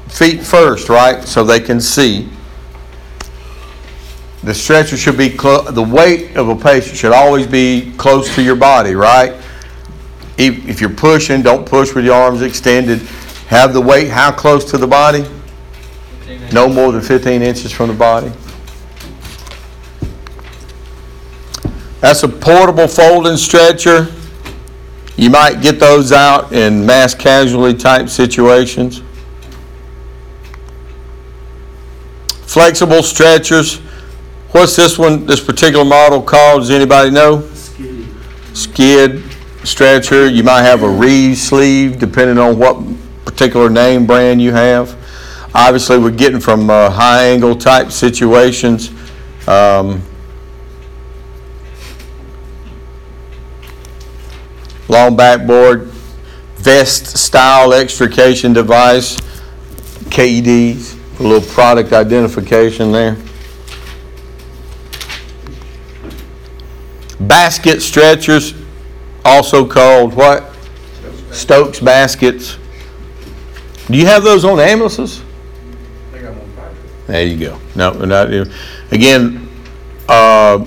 feet 0.08 0.42
first, 0.42 0.88
right? 0.88 1.24
So 1.24 1.44
they 1.44 1.60
can 1.60 1.82
see. 1.82 2.30
The 4.44 4.54
stretcher 4.54 4.98
should 4.98 5.18
be, 5.18 5.30
clo- 5.30 5.70
the 5.70 5.84
weight 5.84 6.36
of 6.36 6.50
a 6.50 6.56
patient 6.56 6.98
should 6.98 7.12
always 7.12 7.46
be 7.46 7.94
close 7.98 8.34
to 8.36 8.42
your 8.42 8.56
body, 8.56 8.96
right? 8.96 9.34
If, 10.38 10.68
if 10.68 10.82
you're 10.82 10.90
pushing, 10.90 11.42
don't 11.42 11.66
push 11.68 11.94
with 11.94 12.06
your 12.06 12.16
arms 12.16 12.42
extended. 12.42 13.02
Have 13.52 13.74
the 13.74 13.82
weight 13.82 14.08
how 14.08 14.32
close 14.32 14.64
to 14.72 14.78
the 14.78 14.88
body? 14.88 15.26
No 16.54 16.70
more 16.70 16.94
than 16.94 17.02
15 17.02 17.42
inches 17.42 17.70
from 17.70 17.90
the 17.90 17.94
body. 17.94 18.32
That's 22.00 22.24
a 22.24 22.30
portable 22.30 22.88
folding 22.88 23.36
stretcher. 23.36 24.08
You 25.18 25.30
might 25.30 25.62
get 25.62 25.82
those 25.82 26.14
out 26.14 26.54
in 26.54 26.86
mass 26.86 27.14
casualty 27.14 27.78
type 27.78 28.08
situations. 28.08 29.02
Flexible 32.46 33.04
stretchers. 33.04 33.80
What's 34.52 34.78
this 34.78 34.98
one, 34.98 35.26
this 35.26 35.44
particular 35.44 35.84
model 35.84 36.22
called? 36.22 36.62
Does 36.62 36.72
anybody 36.72 37.10
know? 37.10 37.52
Skid 38.54 39.22
stretcher. 39.66 40.26
You 40.26 40.44
might 40.44 40.62
have 40.62 40.84
a 40.84 40.90
Reeve 40.90 41.38
sleeve, 41.38 42.00
depending 42.00 42.38
on 42.38 42.58
what 42.58 42.82
particular 43.42 43.72
name 43.72 44.06
brand 44.06 44.40
you 44.40 44.52
have. 44.52 44.96
Obviously, 45.56 45.98
we're 45.98 46.12
getting 46.12 46.40
from 46.40 46.70
uh, 46.70 46.92
high 46.92 47.24
angle 47.24 47.56
type 47.56 47.92
situations. 47.92 48.92
Um, 49.48 50.04
long 54.88 55.16
backboard, 55.16 55.86
vest 56.58 57.18
style 57.18 57.74
extrication 57.74 58.54
device, 58.54 59.18
KEDs, 60.12 61.20
a 61.20 61.24
little 61.24 61.42
product 61.42 61.94
identification 61.94 62.92
there. 62.92 63.18
Basket 67.20 67.82
stretchers, 67.82 68.54
also 69.26 69.66
called 69.66 70.14
what? 70.14 70.56
Stokes 71.32 71.80
baskets. 71.80 72.60
Do 73.88 73.98
you 73.98 74.06
have 74.06 74.24
those 74.24 74.46
on 74.46 74.60
ambulances? 74.60 75.22
I 75.22 76.12
think 76.12 76.26
I'm 76.26 76.40
on. 76.40 76.76
There 77.08 77.26
you 77.26 77.38
go. 77.38 77.60
No, 77.76 77.92
not, 77.92 78.30
again, 78.92 79.50
uh, 80.08 80.66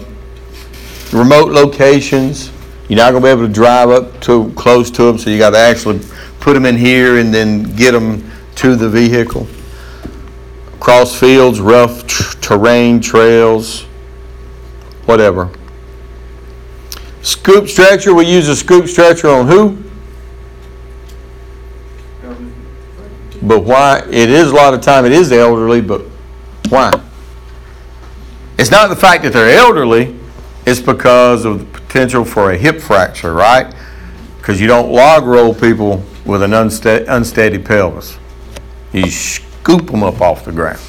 remote 1.12 1.52
locations, 1.52 2.50
you're 2.88 2.98
not 2.98 3.12
gonna 3.12 3.24
be 3.24 3.30
able 3.30 3.46
to 3.46 3.52
drive 3.52 3.90
up 3.90 4.20
too 4.20 4.52
close 4.56 4.90
to 4.90 5.04
them, 5.04 5.18
so 5.18 5.30
you 5.30 5.38
gotta 5.38 5.58
actually 5.58 6.00
put 6.40 6.54
them 6.54 6.66
in 6.66 6.76
here 6.76 7.18
and 7.18 7.32
then 7.32 7.62
get 7.76 7.92
them 7.92 8.30
to 8.56 8.76
the 8.76 8.88
vehicle. 8.88 9.46
Cross 10.80 11.18
fields, 11.18 11.60
rough 11.60 12.06
terrain, 12.40 13.00
trails, 13.00 13.82
whatever. 15.06 15.50
Scoop 17.22 17.68
stretcher, 17.68 18.12
we 18.12 18.26
use 18.26 18.48
a 18.48 18.56
scoop 18.56 18.86
stretcher 18.86 19.28
on 19.28 19.46
who? 19.46 19.78
But 23.44 23.64
why, 23.64 24.02
it 24.10 24.30
is 24.30 24.50
a 24.50 24.54
lot 24.54 24.72
of 24.72 24.80
time, 24.80 25.04
it 25.04 25.12
is 25.12 25.28
the 25.28 25.38
elderly, 25.38 25.82
but 25.82 26.00
why? 26.70 26.90
It's 28.58 28.70
not 28.70 28.88
the 28.88 28.96
fact 28.96 29.22
that 29.24 29.34
they're 29.34 29.54
elderly, 29.54 30.18
it's 30.64 30.80
because 30.80 31.44
of 31.44 31.58
the 31.58 31.66
potential 31.66 32.24
for 32.24 32.52
a 32.52 32.56
hip 32.56 32.80
fracture, 32.80 33.34
right? 33.34 33.74
Because 34.38 34.62
you 34.62 34.66
don't 34.66 34.90
log 34.90 35.26
roll 35.26 35.54
people 35.54 36.02
with 36.24 36.42
an 36.42 36.54
unsteady, 36.54 37.04
unsteady 37.04 37.58
pelvis. 37.58 38.18
You 38.92 39.10
scoop 39.10 39.90
them 39.90 40.02
up 40.02 40.22
off 40.22 40.46
the 40.46 40.52
ground. 40.52 40.80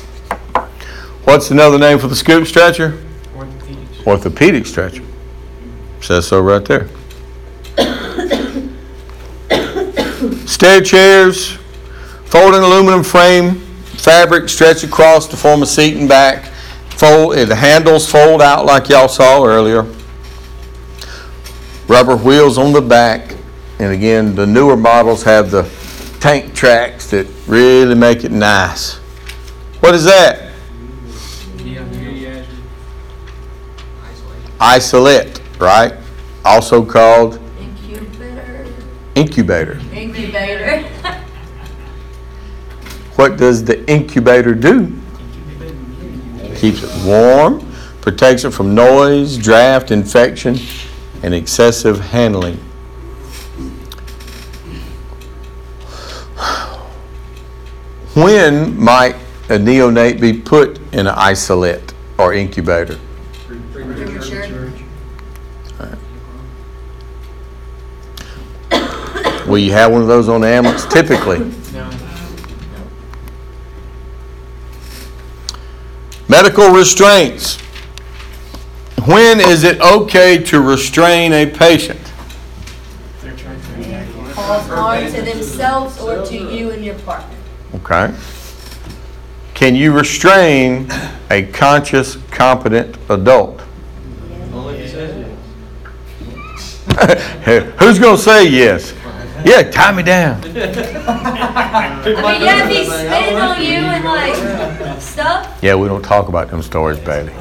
What's 1.26 1.52
another 1.52 1.78
name 1.78 2.00
for 2.00 2.08
the 2.08 2.16
scoop 2.16 2.48
stretcher? 2.48 3.04
Orthopedic 4.08 4.66
stretcher. 4.66 5.04
Says 6.00 6.28
so 6.28 6.40
right 6.40 6.64
there. 6.64 6.88
Stair 10.48 10.82
chairs, 10.82 11.58
folding 12.26 12.62
aluminum 12.62 13.04
frame, 13.04 13.56
fabric 13.98 14.50
stretched 14.50 14.84
across 14.84 15.28
to 15.28 15.38
form 15.38 15.62
a 15.62 15.66
seat 15.66 15.98
and 15.98 16.08
back. 16.08 16.52
Fold, 16.98 17.36
eh, 17.36 17.46
the 17.46 17.56
handles 17.56 18.10
fold 18.10 18.42
out 18.42 18.66
like 18.66 18.90
y'all 18.90 19.08
saw 19.08 19.44
earlier. 19.44 19.86
Rubber 21.88 22.16
wheels 22.16 22.58
on 22.58 22.74
the 22.74 22.82
back. 22.82 23.36
And 23.80 23.92
again, 23.94 24.36
the 24.36 24.46
newer 24.46 24.78
models 24.78 25.24
have 25.24 25.52
the 25.52 25.70
tank 26.20 26.54
tracks 26.54 27.12
that 27.12 27.28
really 27.48 27.96
make 27.96 28.24
it 28.24 28.32
nice. 28.32 28.96
What 29.82 29.94
is 29.94 30.06
that? 30.06 30.54
Isolette, 34.62 35.42
right? 35.60 35.94
Also 36.46 36.84
called 36.84 37.40
Incubator. 37.60 38.66
Incubator. 39.16 39.80
Incubator. 39.94 40.90
What 43.16 43.38
does 43.38 43.64
the 43.64 43.90
incubator 43.90 44.54
do? 44.54 44.94
Keeps 46.56 46.84
it 46.84 47.06
warm, 47.06 47.66
protects 48.02 48.44
it 48.44 48.52
from 48.52 48.76
noise, 48.76 49.38
draft, 49.38 49.92
infection, 49.92 50.58
and 51.24 51.34
excessive 51.34 52.00
handling. 52.00 52.58
When 58.16 58.80
might 58.82 59.16
a 59.50 59.58
neonate 59.58 60.20
be 60.22 60.34
put 60.34 60.80
in 60.94 61.08
an 61.08 61.16
Isolette 61.16 61.94
or 62.18 62.34
incubator? 62.34 63.00
Premature. 63.74 64.72
Will 69.48 69.60
you 69.60 69.72
have 69.74 69.92
one 69.92 70.02
of 70.02 70.08
those 70.08 70.28
on 70.28 70.42
the 70.42 70.48
ambulance? 70.48 70.86
Typically. 70.86 71.52
Medical 76.28 76.70
restraints. 76.70 77.58
When 79.06 79.40
is 79.40 79.64
it 79.64 79.80
okay 79.80 80.40
to 80.46 80.60
restrain 80.60 81.34
a 81.34 81.46
patient? 81.46 82.02
Cause 84.34 84.68
harm 84.68 85.12
to 85.12 85.22
themselves 85.22 86.00
or 86.00 86.26
to 86.26 86.36
you 86.36 86.72
and 86.72 86.84
your 86.84 86.96
partner. 87.00 87.36
Okay. 87.76 88.14
Can 89.54 89.76
you 89.76 89.94
restrain 89.94 90.88
a 91.30 91.44
conscious, 91.54 92.18
competent 92.32 92.98
adult? 93.10 93.62
Only 94.52 94.80
he 94.80 94.88
says 94.88 95.28
yes. 96.20 97.74
Who's 97.80 98.00
going 98.00 98.18
to 98.18 98.22
say 98.22 98.48
yes? 98.50 98.94
Yeah, 99.46 99.62
tie 99.70 99.92
me 99.92 100.02
down. 100.02 100.42
I 100.44 100.48
mean, 102.04 102.42
yeah, 102.42 102.68
if 102.68 102.76
he's 102.76 102.92
spitting 102.92 103.38
on 103.38 103.62
you 103.62 103.78
and 103.78 104.04
like 104.04 105.02
stuff. 105.02 105.60
Yeah, 105.62 105.76
we 105.76 105.88
don't 105.88 106.02
talk 106.04 106.30
about 106.30 106.50
them 106.50 106.64
stories, 106.64 106.98
baby. 107.00 107.32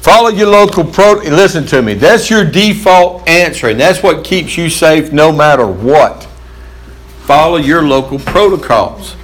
Follow 0.00 0.28
your 0.28 0.48
local 0.48 0.84
pro. 0.84 1.14
Listen 1.14 1.64
to 1.66 1.82
me. 1.82 1.94
That's 1.94 2.28
your 2.30 2.44
default 2.44 3.28
answer, 3.28 3.68
and 3.68 3.78
that's 3.78 4.02
what 4.02 4.24
keeps 4.24 4.56
you 4.56 4.68
safe 4.68 5.12
no 5.12 5.30
matter 5.30 5.66
what. 5.66 6.24
Follow 7.22 7.58
your 7.58 7.82
local 7.82 8.18
protocols. 8.18 9.16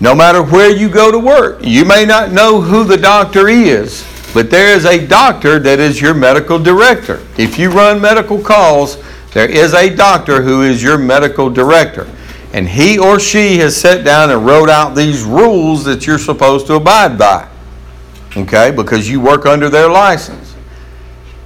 No 0.00 0.14
matter 0.14 0.42
where 0.44 0.70
you 0.70 0.88
go 0.88 1.10
to 1.10 1.18
work, 1.18 1.60
you 1.62 1.84
may 1.84 2.04
not 2.04 2.30
know 2.30 2.60
who 2.60 2.84
the 2.84 2.96
doctor 2.96 3.48
is, 3.48 4.04
but 4.38 4.50
there 4.50 4.68
is 4.68 4.84
a 4.84 5.04
doctor 5.04 5.58
that 5.58 5.80
is 5.80 6.00
your 6.00 6.14
medical 6.14 6.60
director. 6.60 7.20
If 7.36 7.58
you 7.58 7.72
run 7.72 8.00
medical 8.00 8.40
calls, 8.40 8.96
there 9.32 9.50
is 9.50 9.74
a 9.74 9.92
doctor 9.92 10.42
who 10.42 10.62
is 10.62 10.80
your 10.80 10.96
medical 10.96 11.50
director. 11.50 12.08
And 12.52 12.68
he 12.68 13.00
or 13.00 13.18
she 13.18 13.58
has 13.58 13.76
sat 13.76 14.04
down 14.04 14.30
and 14.30 14.46
wrote 14.46 14.70
out 14.70 14.94
these 14.94 15.24
rules 15.24 15.84
that 15.86 16.06
you're 16.06 16.20
supposed 16.20 16.68
to 16.68 16.74
abide 16.74 17.18
by. 17.18 17.48
Okay? 18.36 18.70
Because 18.70 19.10
you 19.10 19.20
work 19.20 19.44
under 19.44 19.68
their 19.68 19.90
license. 19.90 20.54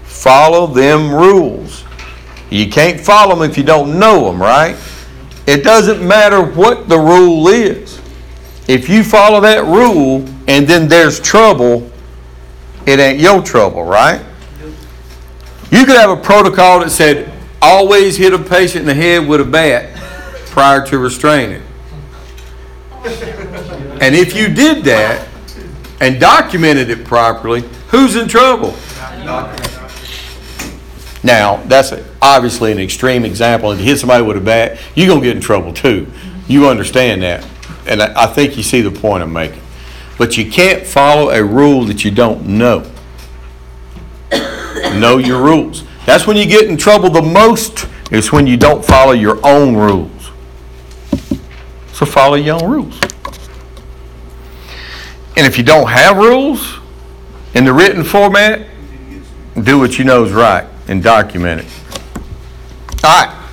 Follow 0.02 0.66
them 0.66 1.14
rules. 1.14 1.84
You 2.50 2.68
can't 2.68 3.00
follow 3.00 3.36
them 3.36 3.50
if 3.50 3.56
you 3.56 3.64
don't 3.64 3.98
know 3.98 4.26
them, 4.26 4.38
right? 4.38 4.76
It 5.46 5.64
doesn't 5.64 6.06
matter 6.06 6.42
what 6.42 6.90
the 6.90 6.98
rule 6.98 7.48
is. 7.48 8.02
If 8.68 8.90
you 8.90 9.02
follow 9.02 9.40
that 9.40 9.64
rule 9.64 10.26
and 10.46 10.68
then 10.68 10.88
there's 10.88 11.18
trouble, 11.18 11.90
it 12.86 12.98
ain't 12.98 13.20
your 13.20 13.42
trouble, 13.42 13.84
right? 13.84 14.20
You 15.70 15.86
could 15.86 15.96
have 15.96 16.10
a 16.10 16.16
protocol 16.16 16.80
that 16.80 16.90
said, 16.90 17.32
always 17.60 18.16
hit 18.16 18.34
a 18.34 18.38
patient 18.38 18.80
in 18.82 18.86
the 18.86 18.94
head 18.94 19.26
with 19.26 19.40
a 19.40 19.44
bat 19.44 19.94
prior 20.46 20.84
to 20.86 20.98
restraining. 20.98 21.62
And 24.00 24.14
if 24.14 24.34
you 24.36 24.48
did 24.48 24.84
that 24.84 25.26
and 26.00 26.20
documented 26.20 26.90
it 26.90 27.04
properly, 27.04 27.62
who's 27.88 28.16
in 28.16 28.28
trouble? 28.28 28.74
Now, 31.24 31.58
that's 31.66 31.92
a- 31.92 32.04
obviously 32.20 32.72
an 32.72 32.78
extreme 32.80 33.24
example. 33.24 33.70
If 33.70 33.78
you 33.78 33.84
hit 33.86 33.98
somebody 33.98 34.24
with 34.24 34.36
a 34.36 34.40
bat, 34.40 34.78
you're 34.96 35.06
going 35.06 35.20
to 35.20 35.26
get 35.26 35.36
in 35.36 35.42
trouble 35.42 35.72
too. 35.72 36.08
You 36.48 36.68
understand 36.68 37.22
that. 37.22 37.46
And 37.86 38.02
I 38.02 38.24
I 38.24 38.26
think 38.26 38.56
you 38.56 38.62
see 38.64 38.80
the 38.80 38.90
point 38.90 39.22
I'm 39.22 39.32
making. 39.32 39.60
But 40.22 40.36
you 40.36 40.48
can't 40.48 40.86
follow 40.86 41.30
a 41.30 41.42
rule 41.42 41.84
that 41.86 42.04
you 42.04 42.12
don't 42.12 42.46
know. 42.46 42.88
know 44.30 45.18
your 45.18 45.42
rules. 45.42 45.82
That's 46.06 46.28
when 46.28 46.36
you 46.36 46.46
get 46.46 46.68
in 46.68 46.76
trouble 46.76 47.10
the 47.10 47.20
most, 47.20 47.88
is 48.12 48.30
when 48.30 48.46
you 48.46 48.56
don't 48.56 48.84
follow 48.84 49.14
your 49.14 49.44
own 49.44 49.74
rules. 49.74 50.30
So 51.92 52.06
follow 52.06 52.36
your 52.36 52.62
own 52.62 52.70
rules. 52.70 53.00
And 55.36 55.44
if 55.44 55.58
you 55.58 55.64
don't 55.64 55.88
have 55.88 56.16
rules 56.16 56.78
in 57.54 57.64
the 57.64 57.72
written 57.72 58.04
format, 58.04 58.68
do 59.60 59.80
what 59.80 59.98
you 59.98 60.04
know 60.04 60.22
is 60.22 60.30
right 60.30 60.68
and 60.86 61.02
document 61.02 61.62
it. 61.62 61.66
All 63.02 63.26
right. 63.26 63.48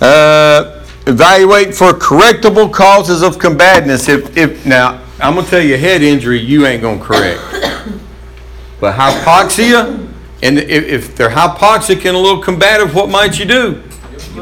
Uh, 0.00 0.86
evaluate 1.06 1.74
for 1.74 1.92
correctable 1.92 2.72
causes 2.72 3.20
of 3.20 3.38
combatants. 3.38 4.08
If, 4.08 4.34
if 4.34 4.64
now, 4.64 5.04
I'm 5.20 5.34
gonna 5.34 5.46
tell 5.46 5.62
you, 5.62 5.76
head 5.76 6.02
injury, 6.02 6.38
you 6.38 6.66
ain't 6.66 6.82
gonna 6.82 7.02
correct. 7.02 7.40
But 8.80 8.94
hypoxia, 8.94 10.08
and 10.42 10.58
if, 10.58 10.84
if 10.84 11.16
they're 11.16 11.30
hypoxic 11.30 12.04
and 12.06 12.16
a 12.16 12.18
little 12.18 12.40
combative, 12.40 12.94
what 12.94 13.10
might 13.10 13.38
you 13.38 13.44
do? 13.44 13.82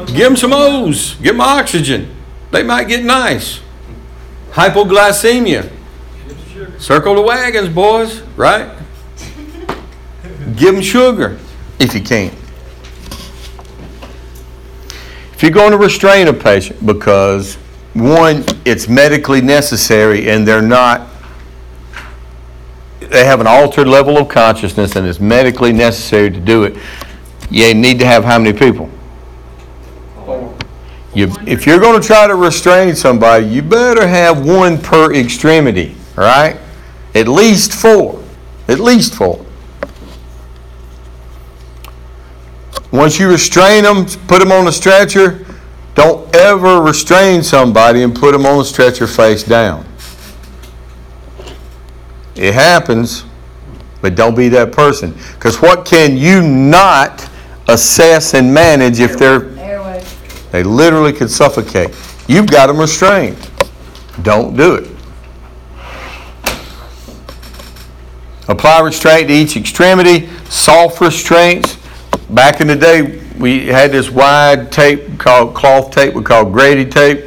Give 0.05 0.17
them 0.17 0.35
some 0.35 0.53
O's. 0.53 1.15
Give 1.15 1.33
them 1.33 1.41
oxygen. 1.41 2.15
They 2.51 2.61
might 2.61 2.87
get 2.87 3.03
nice. 3.03 3.61
Hypoglycemia. 4.51 5.71
Circle 6.77 7.15
the 7.15 7.21
wagons, 7.21 7.69
boys. 7.69 8.21
Right? 8.35 8.77
Give 10.55 10.75
them 10.75 10.81
sugar 10.81 11.39
if 11.79 11.93
you 11.95 12.01
can. 12.01 12.31
If 15.33 15.43
you're 15.43 15.51
going 15.51 15.71
to 15.71 15.77
restrain 15.77 16.27
a 16.27 16.33
patient 16.33 16.85
because 16.85 17.57
one, 17.97 18.43
it's 18.65 18.87
medically 18.87 19.41
necessary 19.41 20.29
and 20.29 20.47
they're 20.47 20.61
not, 20.61 21.07
they 22.99 23.25
have 23.25 23.39
an 23.41 23.47
altered 23.47 23.87
level 23.87 24.17
of 24.17 24.29
consciousness 24.29 24.95
and 24.95 25.07
it's 25.07 25.19
medically 25.19 25.73
necessary 25.73 26.29
to 26.29 26.39
do 26.39 26.63
it, 26.63 26.77
you 27.49 27.73
need 27.73 27.99
to 27.99 28.05
have 28.05 28.23
how 28.23 28.37
many 28.37 28.57
people? 28.57 28.89
You, 31.15 31.33
if 31.47 31.65
you're 31.65 31.79
going 31.79 31.99
to 31.99 32.05
try 32.05 32.27
to 32.27 32.35
restrain 32.35 32.95
somebody, 32.95 33.47
you 33.47 33.63
better 33.63 34.07
have 34.07 34.45
one 34.45 34.77
per 34.77 35.13
extremity, 35.15 35.95
right? 36.15 36.59
At 37.15 37.27
least 37.27 37.73
four. 37.73 38.23
At 38.67 38.79
least 38.79 39.15
four. 39.15 39.43
Once 42.91 43.19
you 43.19 43.29
restrain 43.29 43.83
them, 43.83 44.05
put 44.27 44.39
them 44.39 44.51
on 44.51 44.67
a 44.67 44.71
stretcher, 44.71 45.46
don't 45.97 46.35
ever 46.35 46.79
restrain 46.79 47.41
somebody 47.41 48.03
and 48.03 48.15
put 48.15 48.31
them 48.31 48.45
on 48.45 48.59
a 48.59 48.63
stretcher 48.63 49.07
face 49.07 49.41
down. 49.41 49.83
It 52.35 52.53
happens, 52.53 53.25
but 53.99 54.13
don't 54.13 54.35
be 54.35 54.47
that 54.49 54.71
person. 54.71 55.15
Because 55.33 55.59
what 55.59 55.87
can 55.87 56.15
you 56.15 56.43
not 56.43 57.27
assess 57.67 58.35
and 58.35 58.53
manage 58.53 58.99
if 58.99 59.17
they're, 59.17 59.39
they 60.51 60.61
literally 60.61 61.13
could 61.13 61.31
suffocate? 61.31 61.89
You've 62.27 62.45
got 62.45 62.67
them 62.67 62.77
restrained. 62.77 63.49
Don't 64.21 64.55
do 64.55 64.75
it. 64.75 64.91
Apply 68.47 68.81
restraint 68.81 69.29
to 69.29 69.33
each 69.33 69.57
extremity, 69.57 70.29
soft 70.47 71.01
restraints. 71.01 71.75
Back 72.29 72.61
in 72.61 72.67
the 72.67 72.75
day, 72.75 73.26
we 73.39 73.67
had 73.67 73.91
this 73.91 74.09
wide 74.09 74.71
tape 74.71 75.19
called 75.19 75.53
cloth 75.53 75.91
tape, 75.91 76.13
we 76.13 76.23
called 76.23 76.51
Grady 76.51 76.85
tape. 76.85 77.25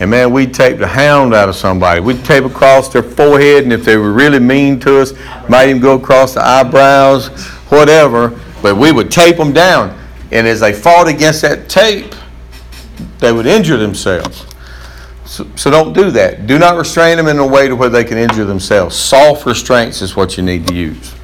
And 0.00 0.10
man, 0.10 0.32
we 0.32 0.48
taped 0.48 0.80
a 0.80 0.86
hound 0.86 1.32
out 1.32 1.48
of 1.48 1.54
somebody. 1.54 2.00
We'd 2.00 2.24
tape 2.24 2.42
across 2.44 2.88
their 2.88 3.04
forehead, 3.04 3.62
and 3.62 3.72
if 3.72 3.84
they 3.84 3.96
were 3.96 4.12
really 4.12 4.40
mean 4.40 4.80
to 4.80 4.98
us, 4.98 5.12
might 5.48 5.68
even 5.68 5.80
go 5.80 5.94
across 5.94 6.34
the 6.34 6.44
eyebrows, 6.44 7.28
whatever. 7.68 8.30
But 8.62 8.76
we 8.76 8.90
would 8.90 9.12
tape 9.12 9.36
them 9.36 9.52
down. 9.52 9.96
And 10.32 10.46
as 10.46 10.58
they 10.58 10.72
fought 10.72 11.06
against 11.06 11.42
that 11.42 11.68
tape, 11.68 12.14
they 13.18 13.32
would 13.32 13.46
injure 13.46 13.76
themselves. 13.76 14.44
So, 15.24 15.46
so 15.54 15.70
don't 15.70 15.92
do 15.92 16.10
that. 16.10 16.48
Do 16.48 16.58
not 16.58 16.76
restrain 16.76 17.16
them 17.16 17.28
in 17.28 17.38
a 17.38 17.46
way 17.46 17.68
to 17.68 17.76
where 17.76 17.88
they 17.88 18.02
can 18.02 18.18
injure 18.18 18.44
themselves. 18.44 18.96
Soft 18.96 19.46
restraints 19.46 20.02
is 20.02 20.16
what 20.16 20.36
you 20.36 20.42
need 20.42 20.66
to 20.66 20.74
use. 20.74 21.14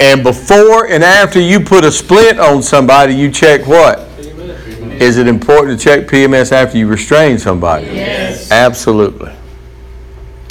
And 0.00 0.22
before 0.22 0.86
and 0.86 1.04
after 1.04 1.38
you 1.38 1.60
put 1.60 1.84
a 1.84 1.92
splint 1.92 2.40
on 2.40 2.62
somebody, 2.62 3.14
you 3.14 3.30
check 3.30 3.66
what? 3.66 3.98
PMS. 3.98 5.00
Is 5.00 5.18
it 5.18 5.28
important 5.28 5.78
to 5.78 5.84
check 5.84 6.06
PMS 6.06 6.52
after 6.52 6.78
you 6.78 6.86
restrain 6.86 7.38
somebody? 7.38 7.86
Yes. 7.86 8.50
Absolutely. 8.50 9.32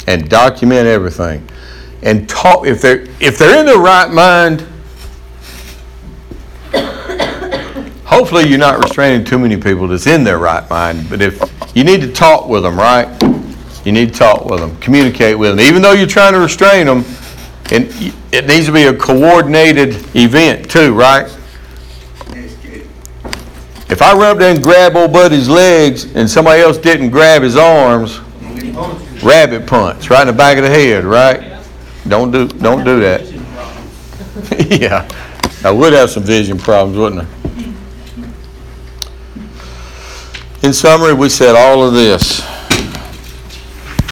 And 0.06 0.28
document 0.28 0.86
everything. 0.86 1.46
And 2.02 2.28
talk 2.28 2.64
if 2.64 2.80
they're 2.80 3.06
if 3.18 3.38
they're 3.38 3.58
in 3.58 3.66
the 3.66 3.78
right 3.78 4.10
mind. 4.10 4.66
hopefully 8.10 8.48
you're 8.48 8.58
not 8.58 8.82
restraining 8.82 9.24
too 9.24 9.38
many 9.38 9.56
people 9.56 9.86
that's 9.88 10.06
in 10.06 10.24
their 10.24 10.38
right 10.38 10.68
mind. 10.68 11.08
But 11.08 11.22
if 11.22 11.40
you 11.74 11.84
need 11.84 12.00
to 12.02 12.12
talk 12.12 12.48
with 12.48 12.64
them, 12.64 12.76
right? 12.76 13.08
You 13.84 13.92
need 13.92 14.12
to 14.12 14.18
talk 14.18 14.44
with 14.44 14.60
them, 14.60 14.76
communicate 14.78 15.38
with 15.38 15.56
them. 15.56 15.60
Even 15.66 15.80
though 15.80 15.92
you're 15.92 16.06
trying 16.06 16.34
to 16.34 16.40
restrain 16.40 16.86
them, 16.86 17.04
and 17.72 18.14
it 18.32 18.46
needs 18.46 18.66
to 18.66 18.72
be 18.72 18.84
a 18.84 18.94
coordinated 18.94 19.94
event 20.16 20.70
too, 20.70 20.94
right? 20.94 21.26
If 23.88 24.02
I 24.02 24.12
up 24.30 24.38
there 24.38 24.54
and 24.54 24.62
grab 24.62 24.94
old 24.94 25.12
buddy's 25.12 25.48
legs 25.48 26.14
and 26.14 26.30
somebody 26.30 26.62
else 26.62 26.78
didn't 26.78 27.10
grab 27.10 27.42
his 27.42 27.56
arms, 27.56 28.20
rabbit 29.22 29.66
punch, 29.66 30.10
right 30.10 30.22
in 30.22 30.28
the 30.28 30.32
back 30.32 30.56
of 30.58 30.62
the 30.62 30.70
head, 30.70 31.04
right? 31.04 31.60
Don't 32.06 32.30
do, 32.30 32.48
don't 32.48 32.84
do 32.84 33.00
that. 33.00 33.28
Yeah, 34.70 35.08
I 35.64 35.70
would 35.70 35.92
have 35.92 36.10
some 36.10 36.22
vision 36.22 36.56
problems, 36.56 36.96
wouldn't 36.96 37.22
I? 37.22 37.40
In 40.62 40.72
summary, 40.72 41.12
we 41.12 41.28
said 41.28 41.56
all 41.56 41.82
of 41.84 41.92
this. 41.92 42.40